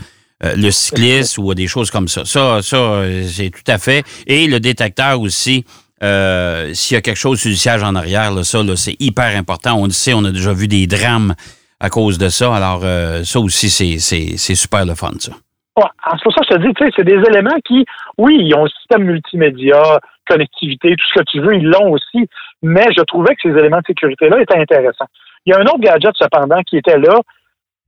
euh, 0.43 0.71
cycliste 0.71 1.37
ou 1.37 1.53
des 1.53 1.67
choses 1.67 1.89
comme 1.89 2.07
ça. 2.07 2.25
Ça, 2.25 2.59
ça, 2.61 2.75
euh, 2.75 3.27
c'est 3.31 3.49
tout 3.49 3.71
à 3.71 3.77
fait. 3.77 4.03
Et 4.27 4.45
le 4.47 4.59
détecteur 4.59 5.19
aussi, 5.21 5.63
euh, 6.03 6.73
s'il 6.73 6.95
y 6.95 6.97
a 6.97 7.01
quelque 7.01 7.17
chose 7.17 7.39
sur 7.39 7.49
le 7.49 7.55
siège 7.55 7.83
en 7.83 7.95
arrière, 7.95 8.31
là, 8.31 8.43
ça, 8.43 8.61
là, 8.63 8.75
c'est 8.75 8.95
hyper 8.99 9.35
important. 9.37 9.75
On 9.79 9.85
le 9.85 9.91
sait, 9.91 10.13
on 10.13 10.25
a 10.25 10.31
déjà 10.31 10.51
vu 10.53 10.67
des 10.67 10.87
drames 10.87 11.35
à 11.79 11.89
cause 11.89 12.17
de 12.17 12.29
ça. 12.29 12.55
Alors, 12.55 12.81
euh, 12.83 13.23
ça 13.23 13.39
aussi, 13.39 13.69
c'est, 13.69 13.99
c'est, 13.99 14.33
c'est 14.37 14.55
super 14.55 14.83
le 14.85 14.95
fun, 14.95 15.11
ça. 15.19 15.31
C'est 15.77 16.23
pour 16.23 16.33
ça 16.33 16.41
que 16.41 16.47
je 16.49 16.55
te 16.55 16.67
dis, 16.67 16.73
tu 16.73 16.85
sais, 16.85 16.91
c'est 16.95 17.03
des 17.03 17.21
éléments 17.29 17.59
qui, 17.65 17.85
oui, 18.17 18.37
ils 18.39 18.53
ont 18.55 18.63
le 18.63 18.69
système 18.69 19.03
multimédia, 19.03 19.81
connectivité, 20.27 20.95
tout 20.95 21.05
ce 21.13 21.19
que 21.19 21.25
tu 21.25 21.39
veux, 21.39 21.55
ils 21.55 21.67
l'ont 21.67 21.91
aussi, 21.91 22.27
mais 22.61 22.85
je 22.95 23.01
trouvais 23.03 23.35
que 23.35 23.41
ces 23.43 23.57
éléments 23.57 23.79
de 23.79 23.85
sécurité-là 23.87 24.41
étaient 24.41 24.57
intéressants. 24.57 25.07
Il 25.45 25.51
y 25.51 25.53
a 25.53 25.59
un 25.59 25.65
autre 25.65 25.79
gadget, 25.79 26.13
cependant, 26.15 26.61
qui 26.63 26.77
était 26.77 26.97
là. 26.97 27.15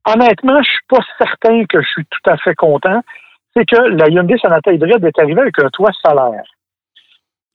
Honnêtement, 0.05 0.61
je 0.61 0.69
suis 0.69 0.85
pas 0.89 1.03
certain 1.17 1.65
que 1.65 1.81
je 1.81 1.87
suis 1.87 2.05
tout 2.05 2.29
à 2.29 2.37
fait 2.37 2.55
content. 2.55 3.01
C'est 3.55 3.65
que 3.65 3.75
la 3.75 4.09
Hyundai 4.09 4.37
Sonata 4.37 4.71
hybride 4.71 5.03
est 5.03 5.19
arrivée 5.19 5.41
avec 5.41 5.59
un 5.59 5.69
toit 5.69 5.91
solaire. 6.03 6.43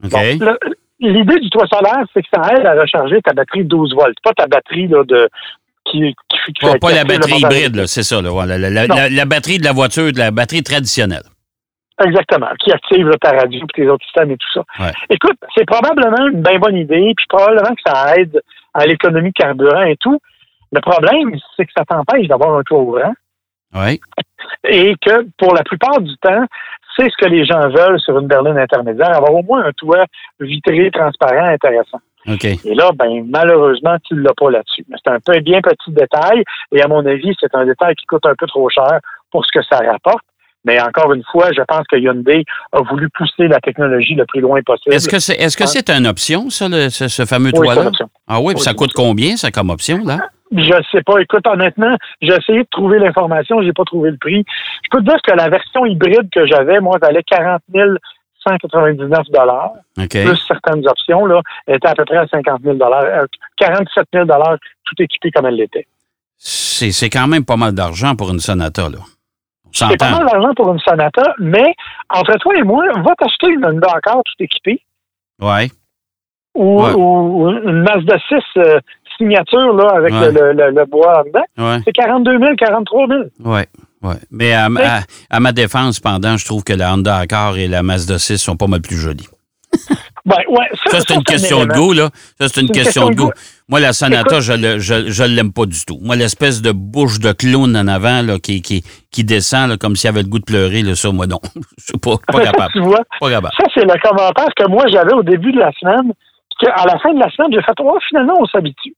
Bon, 0.00 0.58
L'idée 1.00 1.38
du 1.38 1.50
toit 1.50 1.66
solaire, 1.66 2.04
c'est 2.12 2.22
que 2.22 2.28
ça 2.32 2.54
aide 2.54 2.66
à 2.66 2.80
recharger 2.80 3.20
ta 3.22 3.32
batterie 3.32 3.62
de 3.62 3.68
12 3.68 3.94
volts, 3.94 4.18
pas 4.22 4.32
ta 4.32 4.46
batterie 4.46 4.88
là, 4.88 5.04
de 5.04 5.28
qui, 5.90 6.14
qui, 6.28 6.52
qui 6.52 6.78
Pas, 6.78 6.92
la 6.92 7.04
batterie 7.04 7.40
hybride, 7.40 7.86
c'est 7.86 8.02
ça. 8.02 8.20
Là, 8.22 8.30
la, 8.46 8.58
la- 8.58 8.86
Non. 8.86 8.94
la- 8.96 9.08
la 9.10 9.24
batterie 9.24 9.58
de 9.58 9.64
la 9.64 9.72
voiture, 9.72 10.12
de 10.12 10.18
la 10.18 10.30
batterie 10.30 10.62
traditionnelle. 10.62 11.22
Exactement, 12.04 12.46
qui 12.60 12.70
active 12.70 13.08
là, 13.08 13.16
ta 13.20 13.32
radio 13.32 13.60
et 13.60 13.66
tes 13.74 13.88
autres 13.88 14.04
systèmes 14.04 14.30
et 14.30 14.36
tout 14.36 14.52
ça. 14.54 14.62
Ouais. 14.84 14.92
Écoute, 15.10 15.36
c'est 15.56 15.64
probablement 15.66 16.28
une 16.28 16.42
bien 16.42 16.58
bonne 16.60 16.76
idée, 16.76 17.12
puis 17.16 17.26
probablement 17.28 17.74
que 17.74 17.82
ça 17.90 18.14
aide 18.16 18.40
à 18.74 18.86
l'économie 18.86 19.30
de 19.30 19.34
carburant 19.34 19.82
et 19.82 19.96
tout. 19.96 20.20
Le 20.70 20.80
problème, 20.80 21.36
c'est 21.56 21.64
que 21.66 21.72
ça 21.76 21.84
t'empêche 21.84 22.28
d'avoir 22.28 22.56
un 22.56 22.62
toit 22.62 22.78
ouvrant 22.78 23.14
Oui. 23.74 24.00
et 24.64 24.94
que 25.04 25.26
pour 25.38 25.54
la 25.54 25.64
plupart 25.64 26.00
du 26.00 26.16
temps, 26.18 26.44
c'est 26.96 27.10
ce 27.10 27.16
que 27.16 27.28
les 27.28 27.44
gens 27.44 27.68
veulent 27.68 27.98
sur 28.00 28.16
une 28.18 28.28
berline 28.28 28.58
intermédiaire, 28.58 29.16
avoir 29.16 29.34
au 29.34 29.42
moins 29.42 29.64
un 29.64 29.72
toit 29.72 30.04
vitré, 30.38 30.90
transparent, 30.92 31.46
intéressant. 31.46 31.98
Et 32.26 32.74
là, 32.74 32.90
ben 32.94 33.24
malheureusement, 33.28 33.96
tu 34.06 34.14
ne 34.14 34.22
l'as 34.22 34.34
pas 34.36 34.50
là-dessus. 34.50 34.84
Mais 34.88 34.96
c'est 35.02 35.10
un 35.12 35.18
peu 35.20 35.38
bien 35.40 35.60
petit 35.60 35.90
détail, 35.92 36.44
et 36.72 36.82
à 36.82 36.88
mon 36.88 37.04
avis, 37.06 37.34
c'est 37.40 37.54
un 37.54 37.64
détail 37.64 37.94
qui 37.94 38.06
coûte 38.06 38.26
un 38.26 38.34
peu 38.36 38.46
trop 38.46 38.68
cher 38.68 39.00
pour 39.30 39.44
ce 39.46 39.50
que 39.52 39.64
ça 39.64 39.78
rapporte. 39.78 40.24
Mais 40.64 40.80
encore 40.82 41.12
une 41.14 41.22
fois, 41.30 41.50
je 41.56 41.62
pense 41.62 41.86
que 41.86 41.96
Hyundai 41.96 42.44
a 42.72 42.80
voulu 42.82 43.08
pousser 43.10 43.46
la 43.48 43.60
technologie 43.60 44.14
le 44.16 44.26
plus 44.26 44.40
loin 44.40 44.60
possible. 44.62 44.94
Est-ce 44.94 45.08
que 45.08 45.18
c'est 45.20 45.38
c'est 45.66 45.90
une 45.90 46.06
option, 46.06 46.50
ça, 46.50 46.68
le- 46.68 46.90
ce, 46.90 47.08
ce 47.08 47.24
fameux 47.24 47.52
Oui, 47.54 47.66
toit-là? 47.66 47.90
Ah 48.26 48.40
oui, 48.40 48.54
puis 48.54 48.62
ça 48.62 48.72
Oui, 48.72 48.76
coûte 48.76 48.92
combien, 48.92 49.36
ça, 49.36 49.50
comme 49.50 49.70
option, 49.70 49.98
là? 50.04 50.18
Je 50.50 50.72
sais 50.90 51.02
pas. 51.02 51.20
Écoute, 51.20 51.46
honnêtement, 51.46 51.94
j'ai 52.22 52.34
essayé 52.34 52.60
de 52.62 52.68
trouver 52.70 52.98
l'information, 52.98 53.62
j'ai 53.62 53.72
pas 53.72 53.84
trouvé 53.84 54.10
le 54.10 54.16
prix. 54.16 54.44
Je 54.82 54.88
peux 54.90 54.98
te 54.98 55.04
dire 55.08 55.20
que 55.22 55.32
la 55.32 55.48
version 55.48 55.84
hybride 55.86 56.28
que 56.32 56.46
j'avais, 56.46 56.80
moi, 56.80 56.98
valait 57.00 57.22
40 57.22 57.62
199 58.46 59.26
dollars, 59.30 59.72
OK. 59.98 60.10
plus 60.10 60.36
certaines 60.46 60.86
options, 60.88 61.26
là, 61.26 61.40
était 61.66 61.88
à 61.88 61.94
peu 61.94 62.04
près 62.04 62.16
à 62.18 62.26
50 62.28 62.62
000 62.62 62.74
dollars, 62.76 63.04
47 63.56 64.06
000 64.12 64.24
dollars, 64.26 64.56
tout 64.84 65.02
équipé 65.02 65.30
comme 65.30 65.46
elle 65.46 65.56
l'était. 65.56 65.86
C'est 66.36 67.10
quand 67.10 67.26
même 67.26 67.44
pas 67.44 67.56
mal 67.56 67.72
d'argent 67.72 68.14
pour 68.14 68.30
une 68.30 68.38
Sonata, 68.38 68.88
là. 68.88 68.98
C'est 69.72 69.96
pas 69.98 70.10
mal 70.10 70.26
d'argent 70.26 70.54
pour 70.56 70.72
une 70.72 70.78
Sonata, 70.78 71.34
mais 71.38 71.74
entre 72.10 72.36
toi 72.38 72.54
et 72.56 72.62
moi, 72.62 72.84
va 73.02 73.14
t'acheter 73.16 73.48
une 73.48 73.64
Honda 73.66 73.88
tout 74.04 74.22
équipée 74.44 74.80
Oui. 75.40 75.70
ou, 76.54 76.82
Ouais. 76.82 76.92
ou 76.94 77.48
une 77.50 77.82
Mazda 77.82 78.18
6 78.28 78.34
euh, 78.56 78.80
signature 79.18 79.72
là, 79.74 79.88
avec 79.96 80.12
Ouais. 80.12 80.32
le, 80.32 80.52
le- 80.52 80.70
le 80.70 80.84
bois 80.86 81.20
en 81.20 81.24
dedans. 81.24 81.44
Oui. 81.58 81.82
C'est 81.84 81.92
42 81.92 82.38
000, 82.38 82.54
43 82.56 83.06
000. 83.08 83.20
Oui. 83.44 83.60
Ouais. 84.02 84.14
Mais 84.30 84.52
à, 84.52 84.68
ma- 84.68 84.98
à- 84.98 85.02
à 85.30 85.40
ma 85.40 85.52
défense, 85.52 85.98
pendant, 86.00 86.36
je 86.36 86.44
trouve 86.44 86.62
que 86.64 86.72
la 86.72 86.92
Honda 86.94 87.16
Accord 87.16 87.56
et 87.56 87.66
la 87.68 87.82
Mazda 87.82 88.18
6 88.18 88.38
sont 88.38 88.56
pas 88.56 88.66
mal 88.66 88.80
plus 88.80 88.96
jolies. 88.96 89.28
Ben, 90.26 90.36
ouais, 90.50 90.66
Ça, 90.90 90.98
c'est 91.00 91.14
une 91.14 91.20
un 91.20 91.22
question 91.22 91.64
de 91.64 91.72
goût, 91.72 91.94
là. 91.94 92.10
Ça, 92.38 92.48
c'est 92.50 92.60
une 92.60 92.68
question 92.70 93.04
de 93.04 93.06
question 93.06 93.08
de 93.10 93.14
goût. 93.14 93.24
goût. 93.28 93.32
Moi, 93.68 93.80
la 93.80 93.94
Sonata, 93.94 94.40
je 94.40 94.52
le, 94.52 94.78
je, 94.78 95.08
je 95.10 95.22
l'aime 95.24 95.54
pas 95.54 95.64
du 95.64 95.82
tout. 95.86 95.98
Moi, 96.02 96.16
l'espèce 96.16 96.60
de 96.60 96.70
bouche 96.70 97.18
de 97.18 97.32
clown 97.32 97.74
en 97.74 97.88
avant, 97.88 98.20
là, 98.20 98.38
qui, 98.38 98.60
qui, 98.60 98.84
qui 99.10 99.24
descend, 99.24 99.70
là, 99.70 99.78
comme 99.78 99.96
s'il 99.96 100.08
avait 100.10 100.22
le 100.22 100.28
goût 100.28 100.38
de 100.38 100.44
pleurer, 100.44 100.82
là, 100.82 100.94
ça, 100.96 101.10
moi, 101.12 101.26
non. 101.26 101.40
Je 101.78 101.84
suis 101.84 101.98
pas, 101.98 102.16
pas 102.30 102.40
capable. 102.42 102.72
tu 102.74 102.80
vois, 102.80 103.00
Pas 103.20 103.30
capable. 103.30 103.54
ça, 103.56 103.64
c'est 103.72 103.84
le 103.84 103.98
commentaire 104.06 104.48
que 104.54 104.68
moi, 104.68 104.84
j'avais 104.92 105.14
au 105.14 105.22
début 105.22 105.52
de 105.52 105.60
la 105.60 105.72
semaine. 105.80 106.12
puis 106.12 106.66
qu'à 106.66 106.84
la 106.84 106.98
fin 106.98 107.14
de 107.14 107.20
la 107.20 107.30
semaine, 107.30 107.48
j'ai 107.52 107.62
fait, 107.62 107.72
oh, 107.80 107.96
finalement, 108.10 108.34
on 108.38 108.44
s'habitue. 108.46 108.94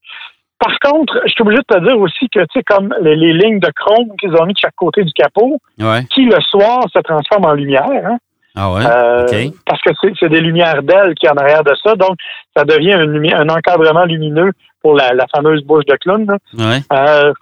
Par 0.61 0.77
contre, 0.79 1.19
je 1.25 1.31
suis 1.31 1.41
obligé 1.41 1.59
de 1.67 1.75
te 1.75 1.83
dire 1.83 1.99
aussi 1.99 2.29
que, 2.29 2.39
tu 2.41 2.45
sais, 2.53 2.63
comme 2.63 2.93
les, 3.01 3.15
les 3.15 3.33
lignes 3.33 3.59
de 3.59 3.69
chrome 3.75 4.15
qu'ils 4.19 4.33
ont 4.35 4.45
mis 4.45 4.53
de 4.53 4.59
chaque 4.59 4.75
côté 4.75 5.03
du 5.03 5.11
capot, 5.11 5.57
Ouais. 5.79 6.05
qui, 6.13 6.25
le 6.25 6.39
soir, 6.41 6.85
se 6.93 6.99
transforment 6.99 7.45
en 7.45 7.53
lumière, 7.53 7.89
hein, 8.05 8.17
Ah 8.55 8.71
ouais? 8.71 8.85
Euh. 8.85 9.49
Parce 9.65 9.81
que 9.81 9.89
c'est 10.19 10.29
des 10.29 10.39
lumières 10.41 10.83
d'ailes 10.83 11.15
qui 11.15 11.27
en 11.27 11.33
arrière 11.35 11.63
de 11.63 11.73
ça, 11.83 11.95
donc 11.95 12.15
ça 12.55 12.63
devient 12.63 12.93
un, 12.93 13.49
encadrement 13.49 14.05
lumineux 14.05 14.51
pour 14.83 14.93
la, 14.95 15.13
la 15.13 15.25
fameuse 15.35 15.63
bouche 15.63 15.85
de 15.85 15.95
clown. 15.95 16.25
là. 16.27 16.37
Ouais. 16.57 16.79
Euh, 16.93 17.33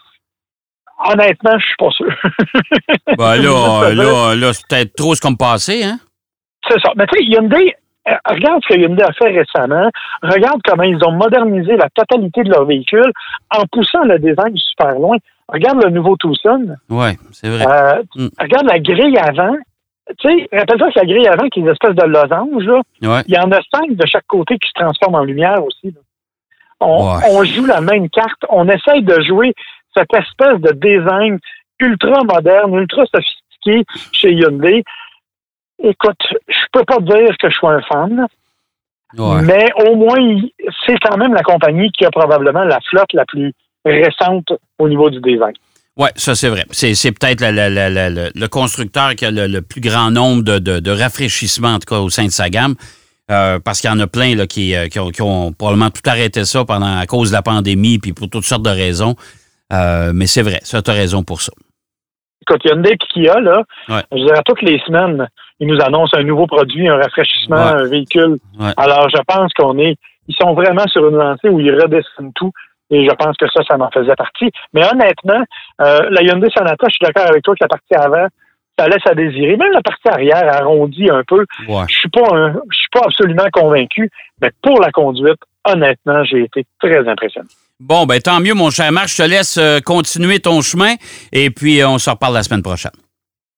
honnêtement, 1.11 1.57
je 1.59 1.65
suis 1.65 1.75
pas 1.77 1.89
sûr. 1.91 2.13
Ben 3.17 3.35
là, 3.35 3.93
là, 3.93 4.35
là 4.35 4.53
c'est 4.53 4.67
peut-être 4.67 4.95
trop 4.95 5.13
ce 5.15 5.21
qu'on 5.21 5.31
me 5.31 5.35
passait, 5.37 5.83
hein? 5.83 5.99
C'est 6.69 6.79
ça. 6.79 6.91
Mais 6.95 7.05
tu 7.07 7.17
sais, 7.19 7.25
Hyundai, 7.25 7.75
regarde 8.25 8.61
ce 8.67 8.73
que 8.73 8.79
Hyundai 8.79 9.03
a 9.03 9.11
fait 9.13 9.29
récemment. 9.29 9.89
Regarde 10.23 10.61
comment 10.65 10.83
ils 10.83 11.03
ont 11.05 11.11
modernisé 11.11 11.75
la 11.77 11.89
totalité 11.89 12.43
de 12.43 12.49
leur 12.49 12.65
véhicule 12.65 13.11
en 13.51 13.63
poussant 13.71 14.03
le 14.03 14.17
design 14.19 14.55
super 14.57 14.93
loin. 14.93 15.17
Regarde 15.47 15.83
le 15.83 15.89
nouveau 15.91 16.15
Tucson. 16.17 16.75
Ouais, 16.89 17.17
c'est 17.31 17.49
vrai. 17.49 17.65
Euh, 17.67 18.03
Mm. 18.15 18.27
Regarde 18.39 18.65
la 18.67 18.79
grille 18.79 19.17
avant. 19.17 19.55
Tu 20.17 20.27
sais, 20.27 20.49
rappelle-toi 20.51 20.91
que 20.91 20.99
la 20.99 21.05
grille 21.05 21.27
avant, 21.27 21.47
qui 21.49 21.59
est 21.59 21.63
une 21.63 21.69
espèce 21.69 21.95
de 21.95 22.03
losange, 22.05 22.63
là, 22.65 22.81
Ouais. 23.03 23.21
il 23.27 23.33
y 23.35 23.37
en 23.37 23.51
a 23.51 23.59
cinq 23.73 23.91
de 23.95 24.05
chaque 24.07 24.25
côté 24.27 24.57
qui 24.57 24.67
se 24.69 24.73
transforment 24.73 25.15
en 25.15 25.23
lumière 25.23 25.63
aussi. 25.63 25.91
là. 25.91 26.01
On, 26.79 27.15
Ouais. 27.15 27.23
on 27.31 27.43
joue 27.43 27.65
la 27.65 27.81
même 27.81 28.09
carte. 28.09 28.43
On 28.49 28.67
essaye 28.69 29.03
de 29.03 29.21
jouer 29.21 29.53
cette 29.95 30.11
espèce 30.13 30.59
de 30.61 30.71
design 30.73 31.37
ultra 31.79 32.23
moderne, 32.23 32.73
ultra 32.75 33.03
sophistiqué 33.05 33.83
chez 34.11 34.31
Hyundai. 34.33 34.83
Écoute, 35.81 36.21
je 36.47 36.58
peux 36.71 36.83
pas 36.85 36.99
dire 36.99 37.35
que 37.39 37.49
je 37.49 37.55
suis 37.55 37.67
un 37.67 37.81
fan, 37.81 38.25
Ouais. 39.17 39.41
mais 39.41 39.65
au 39.87 39.95
moins, 39.95 40.19
il- 40.19 40.51
c'est 40.85 40.97
quand 40.99 41.17
même 41.17 41.33
la 41.33 41.41
compagnie 41.41 41.91
qui 41.91 42.05
a 42.05 42.11
probablement 42.11 42.63
la 42.63 42.79
flotte 42.89 43.11
la 43.13 43.25
plus 43.25 43.53
récente 43.85 44.49
au 44.77 44.87
niveau 44.87 45.09
du 45.09 45.19
design. 45.21 45.53
Oui, 45.97 46.09
ça 46.15 46.35
c'est 46.35 46.49
vrai. 46.49 46.63
C'est, 46.71 47.11
peut-être 47.11 47.41
le, 47.41 48.29
le 48.33 48.47
constructeur 48.47 49.15
qui 49.15 49.25
a 49.25 49.31
le, 49.31 49.47
le 49.47 49.61
plus 49.61 49.81
grand 49.81 50.11
nombre 50.11 50.43
de, 50.43 50.59
de, 50.59 50.79
de 50.79 50.91
rafraîchissements, 50.91 51.73
en 51.73 51.79
tout 51.79 51.93
cas 51.93 51.99
au 51.99 52.09
sein 52.09 52.25
de 52.25 52.31
sa 52.31 52.49
gamme. 52.49 52.75
Euh, 53.31 53.59
parce 53.59 53.79
qu'il 53.81 53.89
y 53.89 53.93
en 53.93 53.99
a 53.99 54.07
plein 54.07 54.35
là, 54.35 54.47
qui, 54.47 54.75
euh, 54.75 54.87
qui, 54.87 54.99
ont, 54.99 55.09
qui 55.11 55.21
ont 55.21 55.51
probablement 55.53 55.91
tout 55.91 56.01
arrêté 56.07 56.45
ça 56.45 56.65
pendant 56.65 56.97
à 56.97 57.05
cause 57.05 57.29
de 57.29 57.35
la 57.35 57.43
pandémie 57.43 57.99
puis 57.99 58.11
pour 58.13 58.27
toutes 58.29 58.43
sortes 58.45 58.63
de 58.63 58.69
raisons. 58.71 59.15
Euh, 59.71 60.11
mais 60.15 60.25
c'est 60.25 60.41
vrai, 60.41 60.59
ça, 60.63 60.81
tu 60.81 60.89
as 60.89 60.95
raison 60.95 61.23
pour 61.23 61.41
ça. 61.41 61.51
Écoute, 62.41 62.61
Hyundai 62.65 62.93
et 62.93 62.97
Kia, 62.97 63.39
là, 63.39 63.63
Ouais. 63.87 64.01
je 64.11 64.17
dirais 64.25 64.41
toutes 64.45 64.61
les 64.63 64.79
semaines, 64.79 65.27
ils 65.59 65.67
nous 65.67 65.79
annoncent 65.81 66.17
un 66.17 66.23
nouveau 66.23 66.47
produit, 66.47 66.87
un 66.87 66.97
rafraîchissement, 66.97 67.55
Ouais. 67.57 67.81
un 67.83 67.87
véhicule. 67.87 68.37
Ouais. 68.59 68.71
Alors, 68.77 69.09
je 69.09 69.21
pense 69.27 69.51
qu'on 69.53 69.77
est, 69.79 69.95
ils 70.27 70.35
sont 70.35 70.53
vraiment 70.53 70.87
sur 70.87 71.07
une 71.09 71.15
lancée 71.17 71.49
où 71.49 71.59
ils 71.59 71.71
redessinent 71.73 72.33
tout. 72.35 72.51
Et 72.91 73.05
je 73.07 73.11
pense 73.13 73.35
que 73.37 73.45
ça, 73.53 73.61
ça 73.69 73.77
m'en 73.77 73.91
faisait 73.91 74.15
partie. 74.15 74.49
Mais 74.73 74.83
honnêtement, 74.83 75.43
euh, 75.81 76.07
la 76.09 76.23
Hyundai 76.23 76.49
Sonata, 76.49 76.87
je 76.87 76.93
suis 76.95 77.05
d'accord 77.05 77.27
avec 77.29 77.43
toi 77.43 77.53
que 77.53 77.63
la 77.63 77.67
partie 77.67 77.93
avant, 77.95 78.27
ça 78.79 78.87
laisse 78.87 79.05
à 79.05 79.13
désirer. 79.13 79.57
Même 79.57 79.71
la 79.73 79.81
partie 79.81 80.07
arrière 80.07 80.55
arrondie 80.55 81.07
un 81.11 81.21
peu. 81.27 81.45
Ouais. 81.67 81.83
Je 81.87 81.95
suis 81.97 82.09
pas, 82.09 82.25
un- 82.33 82.53
je 82.71 82.77
suis 82.77 82.87
pas 82.91 83.01
absolument 83.05 83.45
convaincu. 83.53 84.09
Mais 84.41 84.49
pour 84.63 84.79
la 84.81 84.89
conduite, 84.91 85.37
honnêtement, 85.67 86.23
j'ai 86.23 86.43
été 86.45 86.65
très 86.81 87.07
impressionné. 87.07 87.47
Bon, 87.79 88.05
ben 88.05 88.19
tant 88.19 88.39
mieux, 88.39 88.53
mon 88.55 88.71
cher 88.71 88.91
Marc. 88.91 89.09
Je 89.09 89.17
te 89.17 89.29
laisse 89.29 89.57
euh, 89.57 89.79
continuer 89.85 90.39
ton 90.39 90.61
chemin 90.61 90.95
et 91.31 91.49
puis 91.51 91.81
euh, 91.81 91.89
on 91.89 91.97
se 91.99 92.09
reparle 92.09 92.33
la 92.33 92.43
semaine 92.43 92.63
prochaine. 92.63 92.91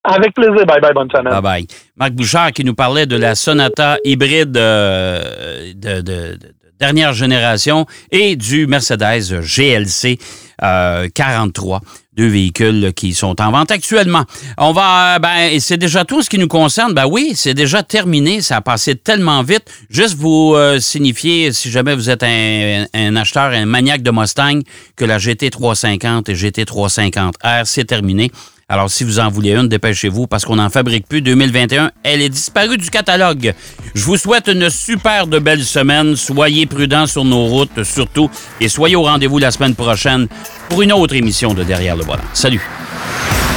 Avec 0.03 0.33
plaisir. 0.33 0.65
Bye 0.65 0.81
bye. 0.81 0.93
Bonne 0.93 1.09
semaine. 1.11 1.31
Bye 1.33 1.41
bye. 1.41 1.67
Marc 1.95 2.11
Bouchard 2.13 2.51
qui 2.53 2.63
nous 2.63 2.73
parlait 2.73 3.05
de 3.05 3.15
la 3.15 3.35
Sonata 3.35 3.97
hybride 4.03 4.57
euh, 4.57 5.73
de, 5.75 6.01
de- 6.01 6.37
de 6.37 6.39
dernière 6.79 7.13
génération 7.13 7.85
et 8.11 8.35
du 8.35 8.65
Mercedes 8.65 9.39
GLC 9.41 10.17
euh, 10.63 11.07
43. 11.13 11.79
Deux 12.13 12.27
véhicules 12.27 12.91
qui 12.95 13.13
sont 13.13 13.39
en 13.39 13.51
vente 13.51 13.69
actuellement. 13.69 14.25
On 14.57 14.73
va, 14.73 15.19
ben, 15.19 15.59
c'est 15.59 15.77
déjà 15.77 16.03
tout 16.05 16.23
ce 16.23 16.29
qui 16.29 16.39
nous 16.39 16.47
concerne. 16.47 16.93
Ben 16.93 17.05
oui, 17.05 17.33
c'est 17.35 17.53
déjà 17.53 17.83
terminé. 17.83 18.41
Ça 18.41 18.57
a 18.57 18.61
passé 18.61 18.95
tellement 18.95 19.43
vite. 19.43 19.63
Juste 19.91 20.15
vous 20.17 20.53
euh, 20.55 20.79
signifier, 20.79 21.53
si 21.53 21.69
jamais 21.69 21.93
vous 21.95 22.09
êtes 22.09 22.23
un, 22.23 22.85
un 22.95 23.15
acheteur, 23.15 23.51
un 23.51 23.65
maniaque 23.67 24.01
de 24.01 24.09
Mustang, 24.11 24.59
que 24.95 25.05
la 25.05 25.19
GT350 25.19 26.31
et 26.31 26.33
GT350R, 26.33 27.65
c'est 27.65 27.85
terminé. 27.85 28.31
Alors, 28.71 28.89
si 28.89 29.03
vous 29.03 29.19
en 29.19 29.29
voulez 29.29 29.51
une, 29.51 29.67
dépêchez-vous 29.67 30.27
parce 30.27 30.45
qu'on 30.45 30.55
n'en 30.55 30.69
fabrique 30.69 31.05
plus. 31.05 31.21
2021, 31.21 31.91
elle 32.03 32.21
est 32.21 32.29
disparue 32.29 32.77
du 32.77 32.89
catalogue. 32.89 33.53
Je 33.93 34.05
vous 34.05 34.15
souhaite 34.15 34.47
une 34.47 34.69
super 34.69 35.27
de 35.27 35.39
belle 35.39 35.65
semaine. 35.65 36.15
Soyez 36.15 36.65
prudents 36.67 37.05
sur 37.05 37.25
nos 37.25 37.47
routes, 37.47 37.83
surtout. 37.83 38.31
Et 38.61 38.69
soyez 38.69 38.95
au 38.95 39.03
rendez-vous 39.03 39.39
la 39.39 39.51
semaine 39.51 39.75
prochaine 39.75 40.29
pour 40.69 40.83
une 40.83 40.93
autre 40.93 41.15
émission 41.15 41.53
de 41.53 41.65
Derrière 41.65 41.97
le 41.97 42.05
volant. 42.05 42.23
Salut! 42.31 42.61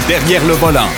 Derrière 0.09 0.44
le 0.46 0.55
volant. 0.55 0.88